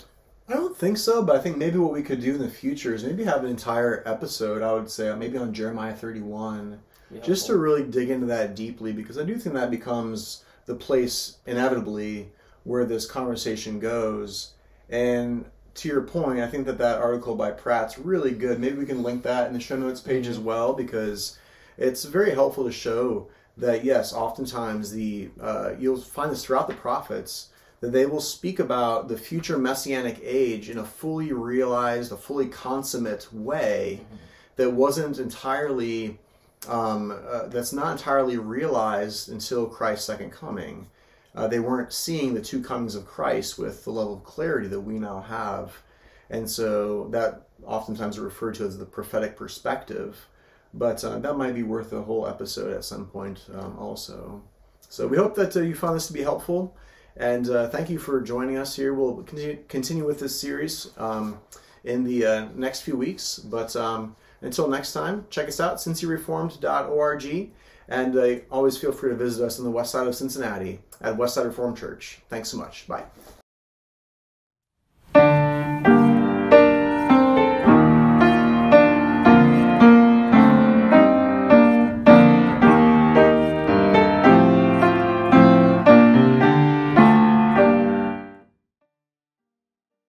I 0.48 0.54
don't 0.54 0.76
think 0.76 0.96
so, 0.96 1.22
but 1.22 1.36
I 1.36 1.40
think 1.40 1.58
maybe 1.58 1.78
what 1.78 1.92
we 1.92 2.02
could 2.02 2.20
do 2.20 2.34
in 2.34 2.40
the 2.40 2.48
future 2.48 2.94
is 2.94 3.04
maybe 3.04 3.24
have 3.24 3.44
an 3.44 3.50
entire 3.50 4.02
episode, 4.06 4.62
I 4.62 4.72
would 4.72 4.90
say, 4.90 5.14
maybe 5.14 5.36
on 5.36 5.52
Jeremiah 5.52 5.94
31, 5.94 6.78
yeah, 7.10 7.20
just 7.20 7.46
cool. 7.46 7.56
to 7.56 7.60
really 7.60 7.82
dig 7.82 8.08
into 8.08 8.26
that 8.26 8.56
deeply, 8.56 8.92
because 8.92 9.18
I 9.18 9.24
do 9.24 9.36
think 9.36 9.54
that 9.54 9.70
becomes 9.70 10.44
the 10.64 10.74
place, 10.74 11.36
inevitably, 11.46 12.30
where 12.64 12.86
this 12.86 13.04
conversation 13.04 13.78
goes. 13.78 14.54
And 14.88 15.44
to 15.74 15.88
your 15.88 16.02
point, 16.02 16.40
I 16.40 16.48
think 16.48 16.64
that 16.66 16.78
that 16.78 16.98
article 16.98 17.34
by 17.34 17.50
Pratt's 17.50 17.98
really 17.98 18.32
good. 18.32 18.58
Maybe 18.58 18.76
we 18.76 18.86
can 18.86 19.02
link 19.02 19.22
that 19.24 19.48
in 19.48 19.52
the 19.52 19.60
show 19.60 19.76
notes 19.76 20.00
page 20.00 20.24
mm-hmm. 20.24 20.32
as 20.32 20.38
well, 20.38 20.72
because 20.72 21.38
it's 21.76 22.04
very 22.04 22.30
helpful 22.30 22.64
to 22.64 22.72
show 22.72 23.28
that, 23.58 23.84
yes, 23.84 24.14
oftentimes 24.14 24.92
the 24.92 25.28
uh, 25.40 25.72
you'll 25.78 26.00
find 26.00 26.30
this 26.30 26.44
throughout 26.44 26.68
the 26.68 26.74
prophets 26.74 27.48
that 27.80 27.92
they 27.92 28.06
will 28.06 28.20
speak 28.20 28.58
about 28.58 29.08
the 29.08 29.16
future 29.16 29.58
messianic 29.58 30.18
age 30.22 30.68
in 30.68 30.78
a 30.78 30.84
fully 30.84 31.32
realized, 31.32 32.12
a 32.12 32.16
fully 32.16 32.46
consummate 32.46 33.32
way 33.32 34.00
mm-hmm. 34.02 34.16
that 34.56 34.72
wasn't 34.72 35.18
entirely, 35.18 36.18
um, 36.68 37.12
uh, 37.28 37.46
that's 37.46 37.72
not 37.72 37.92
entirely 37.92 38.36
realized 38.36 39.28
until 39.28 39.66
Christ's 39.66 40.06
second 40.06 40.32
coming. 40.32 40.88
Uh, 41.34 41.46
they 41.46 41.60
weren't 41.60 41.92
seeing 41.92 42.34
the 42.34 42.42
two 42.42 42.60
comings 42.60 42.96
of 42.96 43.06
Christ 43.06 43.58
with 43.58 43.84
the 43.84 43.90
level 43.90 44.14
of 44.14 44.24
clarity 44.24 44.66
that 44.66 44.80
we 44.80 44.98
now 44.98 45.20
have. 45.20 45.82
And 46.30 46.50
so 46.50 47.08
that 47.10 47.42
oftentimes 47.64 48.18
are 48.18 48.22
referred 48.22 48.54
to 48.56 48.66
as 48.66 48.76
the 48.76 48.84
prophetic 48.84 49.36
perspective. 49.36 50.26
But 50.74 51.02
uh, 51.04 51.18
that 51.20 51.36
might 51.36 51.54
be 51.54 51.62
worth 51.62 51.92
a 51.92 52.02
whole 52.02 52.26
episode 52.26 52.74
at 52.74 52.84
some 52.84 53.06
point 53.06 53.46
um, 53.54 53.78
also. 53.78 54.42
So 54.88 55.06
we 55.06 55.16
hope 55.16 55.34
that 55.36 55.56
uh, 55.56 55.60
you 55.60 55.74
found 55.74 55.96
this 55.96 56.08
to 56.08 56.12
be 56.12 56.22
helpful. 56.22 56.74
And 57.18 57.50
uh, 57.50 57.68
thank 57.68 57.90
you 57.90 57.98
for 57.98 58.20
joining 58.20 58.56
us 58.56 58.76
here. 58.76 58.94
We'll 58.94 59.22
continue, 59.22 59.58
continue 59.68 60.06
with 60.06 60.20
this 60.20 60.38
series 60.40 60.90
um, 60.96 61.40
in 61.84 62.04
the 62.04 62.24
uh, 62.24 62.48
next 62.54 62.82
few 62.82 62.96
weeks. 62.96 63.38
But 63.38 63.74
um, 63.74 64.14
until 64.40 64.68
next 64.68 64.92
time, 64.92 65.26
check 65.28 65.48
us 65.48 65.60
out, 65.60 65.76
cincyreformed.org. 65.76 67.50
And 67.88 68.16
uh, 68.16 68.36
always 68.50 68.76
feel 68.76 68.92
free 68.92 69.10
to 69.10 69.16
visit 69.16 69.44
us 69.44 69.58
on 69.58 69.64
the 69.64 69.70
west 69.70 69.92
side 69.92 70.06
of 70.06 70.14
Cincinnati 70.14 70.80
at 71.00 71.16
Westside 71.16 71.46
Reformed 71.46 71.76
Church. 71.76 72.20
Thanks 72.28 72.50
so 72.50 72.56
much. 72.56 72.86
Bye. 72.86 73.04